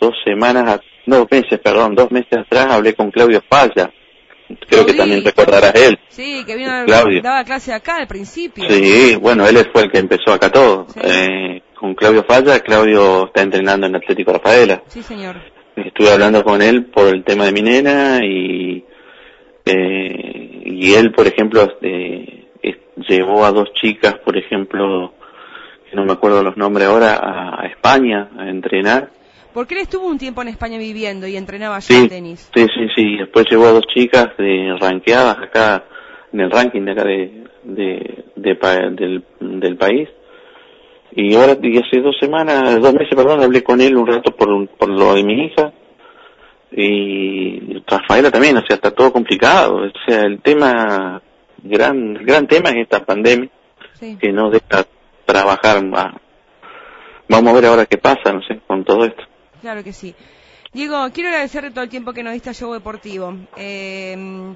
dos 0.00 0.14
semanas, 0.24 0.80
dos 1.08 1.26
meses, 1.30 1.58
perdón, 1.60 1.94
dos 1.94 2.10
meses 2.10 2.32
atrás 2.38 2.66
hablé 2.70 2.94
con 2.94 3.10
Claudio 3.10 3.42
Falla. 3.48 3.90
Creo 4.66 4.80
Lo 4.80 4.86
que 4.86 4.92
vi. 4.92 4.98
también 4.98 5.24
recordarás 5.24 5.74
él. 5.74 5.98
Sí, 6.08 6.42
que 6.46 6.56
vino, 6.56 6.70
Claudio. 6.86 7.20
daba 7.22 7.44
clase 7.44 7.72
acá 7.72 7.96
al 7.98 8.06
principio. 8.06 8.64
Sí, 8.68 9.16
bueno, 9.20 9.46
él 9.46 9.58
fue 9.72 9.82
el 9.82 9.90
que 9.90 9.98
empezó 9.98 10.32
acá 10.32 10.50
todo, 10.50 10.86
Sí. 10.88 11.00
eh, 11.04 11.62
con 11.74 11.94
Claudio 11.94 12.24
Falla. 12.24 12.58
Claudio 12.60 13.26
está 13.26 13.42
entrenando 13.42 13.86
en 13.86 13.96
Atlético 13.96 14.32
Rafaela. 14.32 14.82
Sí, 14.88 15.02
señor. 15.02 15.36
Estuve 15.76 16.10
hablando 16.10 16.42
con 16.42 16.62
él 16.62 16.86
por 16.86 17.06
el 17.14 17.22
tema 17.24 17.44
de 17.44 17.52
Minera 17.52 18.24
y, 18.24 18.84
eh, 19.64 20.62
y 20.64 20.94
él, 20.94 21.12
por 21.12 21.26
ejemplo, 21.26 21.68
eh, 21.82 22.46
llevó 23.08 23.44
a 23.44 23.52
dos 23.52 23.72
chicas, 23.74 24.14
por 24.24 24.36
ejemplo, 24.36 25.12
que 25.88 25.96
no 25.96 26.04
me 26.04 26.12
acuerdo 26.12 26.42
los 26.42 26.56
nombres 26.56 26.88
ahora, 26.88 27.14
a, 27.22 27.66
España 27.66 28.28
a 28.38 28.48
entrenar. 28.48 29.10
Porque 29.58 29.74
él 29.74 29.80
estuvo 29.80 30.06
un 30.06 30.18
tiempo 30.18 30.40
en 30.40 30.46
España 30.46 30.78
viviendo 30.78 31.26
y 31.26 31.36
entrenaba 31.36 31.74
allá 31.74 32.08
tenis. 32.08 32.48
Sí, 32.54 32.64
sí, 32.72 32.88
sí. 32.94 33.16
Después 33.16 33.44
llevó 33.50 33.66
a 33.66 33.72
dos 33.72 33.88
chicas 33.92 34.28
de 34.38 34.76
ranqueadas 34.80 35.36
acá 35.36 35.82
en 36.32 36.38
el 36.42 36.48
ranking 36.48 36.82
de 36.82 36.92
acá 36.92 37.02
de, 37.02 37.44
de, 37.64 38.24
del, 38.36 39.24
del 39.40 39.76
país. 39.76 40.08
Y 41.10 41.34
ahora, 41.34 41.56
y 41.60 41.76
hace 41.76 42.00
dos 42.00 42.14
semanas, 42.20 42.80
dos 42.80 42.94
meses, 42.94 43.16
perdón, 43.16 43.42
hablé 43.42 43.64
con 43.64 43.80
él 43.80 43.96
un 43.96 44.06
rato 44.06 44.30
por, 44.30 44.68
por 44.68 44.90
lo 44.90 45.14
de 45.14 45.24
mi 45.24 45.46
hija. 45.46 45.72
Y 46.70 47.82
Rafaela 47.84 48.30
también, 48.30 48.58
o 48.58 48.60
sea, 48.64 48.76
está 48.76 48.92
todo 48.92 49.12
complicado. 49.12 49.78
O 49.78 49.90
sea, 50.06 50.20
el 50.20 50.40
tema, 50.40 51.20
gran, 51.64 52.14
gran 52.14 52.46
tema 52.46 52.68
es 52.68 52.76
esta 52.82 53.04
pandemia, 53.04 53.50
que 54.20 54.30
no 54.30 54.50
deja 54.50 54.86
trabajar 55.26 55.84
más. 55.84 56.14
Vamos 57.28 57.52
a 57.52 57.56
ver 57.56 57.66
ahora 57.66 57.86
qué 57.86 57.98
pasa, 57.98 58.32
no 58.32 58.40
sé, 58.42 58.60
con 58.64 58.84
todo 58.84 59.04
esto. 59.04 59.24
Claro 59.60 59.82
que 59.84 59.92
sí. 59.92 60.14
Diego, 60.72 61.08
quiero 61.12 61.30
agradecerte 61.30 61.70
todo 61.70 61.84
el 61.84 61.90
tiempo 61.90 62.12
que 62.12 62.22
nos 62.22 62.32
diste 62.32 62.50
a 62.50 62.54
Show 62.54 62.72
Deportivo. 62.72 63.34
Eh, 63.56 64.54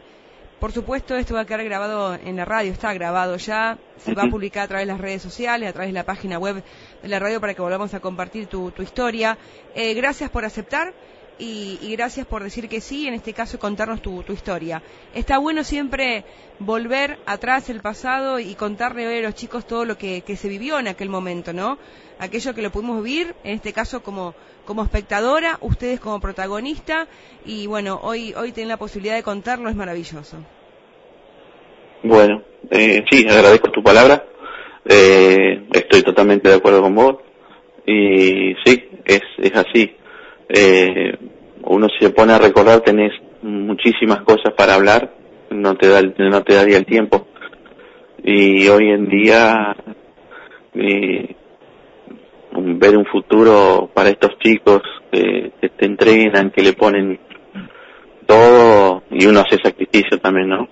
por 0.62 0.70
supuesto, 0.70 1.16
esto 1.16 1.34
va 1.34 1.40
a 1.40 1.44
quedar 1.44 1.64
grabado 1.64 2.14
en 2.14 2.36
la 2.36 2.44
radio, 2.44 2.70
está 2.70 2.94
grabado 2.94 3.36
ya, 3.36 3.78
se 3.96 4.14
va 4.14 4.22
a 4.22 4.30
publicar 4.30 4.62
a 4.62 4.68
través 4.68 4.86
de 4.86 4.92
las 4.92 5.00
redes 5.00 5.20
sociales, 5.20 5.68
a 5.68 5.72
través 5.72 5.88
de 5.88 5.92
la 5.92 6.05
página 6.05 6.38
web 6.38 6.62
de 7.03 7.09
la 7.09 7.18
radio 7.18 7.40
para 7.40 7.55
que 7.55 7.62
volvamos 7.62 7.94
a 7.94 7.98
compartir 7.98 8.46
tu, 8.46 8.72
historia. 8.78 9.36
Eh, 9.74 9.92
gracias 9.94 10.30
por 10.30 10.44
aceptar 10.44 10.94
y, 11.38 11.78
gracias 11.92 12.26
por 12.26 12.42
decir 12.42 12.68
que 12.68 12.80
sí, 12.80 13.06
en 13.06 13.14
este 13.14 13.32
caso 13.32 13.58
contarnos 13.58 14.02
tu, 14.02 14.24
historia. 14.28 14.82
Está 15.14 15.38
bueno 15.38 15.64
siempre 15.64 16.24
volver 16.58 17.18
atrás 17.26 17.68
el 17.70 17.80
pasado 17.80 18.38
y 18.38 18.54
contarle 18.54 19.06
hoy 19.06 19.18
a 19.18 19.22
los 19.22 19.34
chicos 19.34 19.66
todo 19.66 19.84
lo 19.84 19.98
que, 19.98 20.22
se 20.36 20.48
vivió 20.48 20.78
en 20.78 20.88
aquel 20.88 21.08
momento, 21.08 21.52
¿no? 21.52 21.78
Aquello 22.18 22.54
que 22.54 22.62
lo 22.62 22.70
pudimos 22.70 23.02
vivir, 23.02 23.34
en 23.44 23.54
este 23.54 23.72
caso 23.72 24.02
como, 24.02 24.34
como 24.64 24.82
espectadora, 24.82 25.58
ustedes 25.60 25.98
como 25.98 26.20
protagonista, 26.20 27.08
y 27.44 27.66
bueno, 27.66 27.98
hoy, 28.02 28.34
hoy 28.34 28.52
tienen 28.52 28.68
la 28.68 28.76
posibilidad 28.76 29.16
de 29.16 29.22
contarlo, 29.22 29.68
es 29.68 29.76
maravilloso. 29.76 30.36
Bueno, 32.04 32.42
eh, 32.70 33.04
sí, 33.10 33.26
agradezco 33.28 33.70
tu 33.70 33.82
palabra, 33.82 34.24
eh, 34.84 35.66
estoy 35.72 36.02
totalmente 36.02 36.48
de 36.48 36.56
acuerdo 36.56 36.82
con 36.82 36.94
vos, 36.94 37.16
y 37.86 38.54
sí, 38.64 38.88
es, 39.04 39.22
es 39.38 39.56
así 39.56 39.96
eh, 40.49 41.16
uno 41.64 41.88
se 41.99 42.11
pone 42.11 42.32
a 42.32 42.38
recordar 42.38 42.80
tenés 42.80 43.12
muchísimas 43.43 44.22
cosas 44.22 44.55
para 44.57 44.74
hablar, 44.74 45.12
no 45.51 45.74
te 45.76 45.88
da 45.88 46.03
no 46.03 46.43
te 46.43 46.55
daría 46.55 46.78
el 46.78 46.86
tiempo. 46.86 47.26
Y 48.24 48.68
hoy 48.68 48.90
en 48.90 49.09
día 49.09 49.74
eh, 50.74 51.34
ver 52.55 52.97
un 52.97 53.07
futuro 53.07 53.90
para 53.93 54.11
estos 54.11 54.38
chicos 54.38 54.80
que, 55.11 55.53
te 55.61 55.86
entrenan, 55.86 56.51
que 56.51 56.62
le 56.62 56.72
ponen 56.72 57.18
todo 58.26 59.03
y 59.11 59.26
uno 59.26 59.40
hace 59.40 59.57
sacrificio 59.62 60.18
también, 60.18 60.49
¿no? 60.49 60.68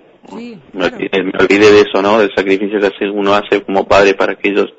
me, 0.72 0.84
olvidé, 0.84 1.72
de 1.72 1.80
eso, 1.80 2.00
¿no? 2.02 2.18
Del 2.20 2.30
sacrificio 2.34 2.78
que 2.78 3.10
uno 3.10 3.34
hace 3.34 3.62
como 3.62 3.86
padre 3.86 4.14
para 4.14 4.36
que 4.36 4.50
ellos 4.50 4.72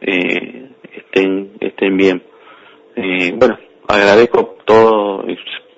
eh, 0.00 0.70
estén 0.94 1.52
estén 1.60 1.96
bien. 1.96 2.22
Eh, 2.94 3.32
bueno, 3.34 3.58
agradezco 3.88 4.58
todo, 4.64 5.24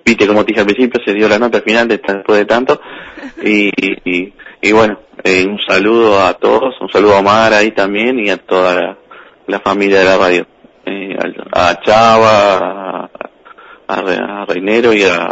viste 0.05 0.27
como 0.27 0.43
te 0.43 0.51
dije 0.51 0.59
al 0.59 0.67
principio, 0.67 1.01
se 1.03 1.13
dio 1.13 1.27
la 1.29 1.39
nota 1.39 1.57
al 1.59 1.63
final 1.63 1.87
después 1.87 2.39
de 2.39 2.45
tanto, 2.45 2.79
y, 3.43 3.71
y, 4.61 4.71
bueno, 4.71 4.99
eh, 5.23 5.45
un 5.47 5.59
saludo 5.65 6.19
a 6.21 6.33
todos, 6.33 6.75
un 6.81 6.89
saludo 6.91 7.15
a 7.15 7.19
Omar 7.19 7.53
ahí 7.53 7.71
también 7.71 8.19
y 8.19 8.29
a 8.29 8.37
toda 8.37 8.97
la, 9.47 9.59
familia 9.61 9.99
de 9.99 10.05
la 10.05 10.17
radio, 10.17 10.47
eh, 10.85 11.15
a, 11.53 11.79
Chava, 11.81 13.09
a, 13.87 14.45
Reinero 14.45 14.93
y 14.93 15.03
a... 15.03 15.29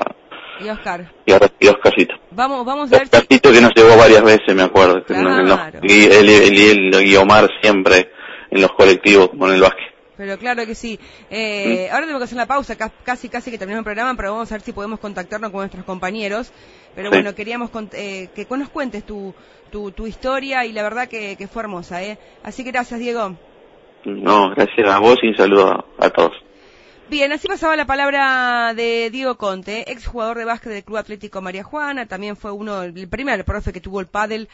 Y 0.61 0.69
Oscar. 0.69 1.09
Y, 1.25 1.31
a, 1.31 1.71
Oscarcito. 1.71 2.15
Vamos, 2.31 2.65
vamos 2.65 2.91
a 2.91 2.97
ver 2.97 3.03
Oscarcito 3.03 3.51
que 3.51 3.61
nos 3.61 3.73
llevó 3.75 3.97
varias 3.97 4.23
veces, 4.23 4.53
me 4.53 4.63
acuerdo. 4.63 5.03
y 5.83 6.03
él, 6.05 6.29
él, 6.29 7.07
y 7.07 7.15
Omar 7.15 7.49
siempre 7.61 8.11
en 8.51 8.61
los 8.61 8.71
colectivos 8.73 9.29
con 9.37 9.51
el 9.51 9.61
básquet. 9.61 9.88
Pero 10.19 10.37
claro 10.37 10.65
que 10.65 10.75
sí. 10.75 10.99
Eh, 11.29 11.87
ahora 11.89 12.01
tenemos 12.01 12.19
que 12.19 12.25
hacer 12.25 12.37
la 12.37 12.45
pausa, 12.45 12.75
casi 12.75 13.29
casi 13.29 13.51
que 13.51 13.57
terminamos 13.57 13.83
el 13.83 13.85
programa, 13.85 14.17
pero 14.17 14.33
vamos 14.33 14.51
a 14.51 14.55
ver 14.55 14.61
si 14.61 14.73
podemos 14.73 14.99
contactarnos 14.99 15.49
con 15.49 15.61
nuestros 15.61 15.85
compañeros. 15.85 16.51
Pero 16.93 17.09
bueno, 17.09 17.33
queríamos 17.33 17.69
eh, 17.93 18.27
que 18.35 18.45
nos 18.57 18.67
cuentes 18.67 19.05
tu, 19.05 19.33
tu, 19.71 19.91
tu, 19.91 20.07
historia 20.07 20.65
y 20.65 20.73
la 20.73 20.83
verdad 20.83 21.07
que, 21.07 21.37
que, 21.37 21.47
fue 21.47 21.61
hermosa. 21.61 22.03
¿eh? 22.03 22.17
Así 22.43 22.65
que 22.65 22.71
gracias, 22.71 22.99
Diego. 22.99 23.37
No, 24.03 24.49
gracias 24.49 24.89
a 24.89 24.99
vos 24.99 25.15
y 25.23 25.29
un 25.29 25.37
saludo 25.37 25.85
a, 25.97 26.09
todos. 26.09 26.33
Bien, 27.09 27.31
así 27.31 27.47
pasaba 27.47 27.75
la 27.75 27.87
palabra 27.87 28.75
de 28.75 29.09
Diego 29.09 29.35
Conte, 29.35 29.91
ex 29.91 30.05
jugador 30.05 30.37
de 30.37 30.45
básquet 30.45 30.71
del 30.71 30.83
Club 30.83 30.97
Atlético 30.97 31.41
María 31.41 31.63
Juana, 31.63 32.05
también 32.05 32.35
fue 32.37 32.51
uno, 32.51 32.83
el 32.83 33.09
primer 33.09 33.43
profe 33.45 33.73
que 33.73 33.81
tuvo 33.81 33.99
el 33.99 34.05
pádel 34.05 34.47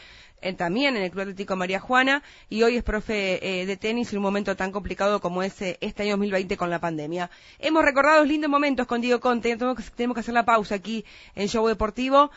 también 0.56 0.96
en 0.96 1.02
el 1.02 1.10
Club 1.10 1.22
Atlético 1.22 1.56
María 1.56 1.80
Juana 1.80 2.22
y 2.48 2.62
hoy 2.62 2.76
es 2.76 2.84
profe 2.84 3.60
eh, 3.60 3.66
de 3.66 3.76
tenis 3.76 4.12
en 4.12 4.18
un 4.18 4.22
momento 4.22 4.54
tan 4.54 4.70
complicado 4.70 5.20
como 5.20 5.42
es 5.42 5.60
este 5.60 6.02
año 6.02 6.12
2020 6.12 6.56
con 6.56 6.70
la 6.70 6.78
pandemia. 6.78 7.30
Hemos 7.58 7.84
recordado 7.84 8.24
lindos 8.24 8.50
momentos 8.50 8.86
con 8.86 9.00
Diego 9.00 9.18
Conte, 9.18 9.56
tenemos 9.56 9.76
que, 9.76 9.90
tenemos 9.90 10.14
que 10.14 10.20
hacer 10.20 10.34
la 10.34 10.44
pausa 10.44 10.76
aquí 10.76 11.04
en 11.34 11.48
Show 11.48 11.66
Deportivo. 11.66 12.30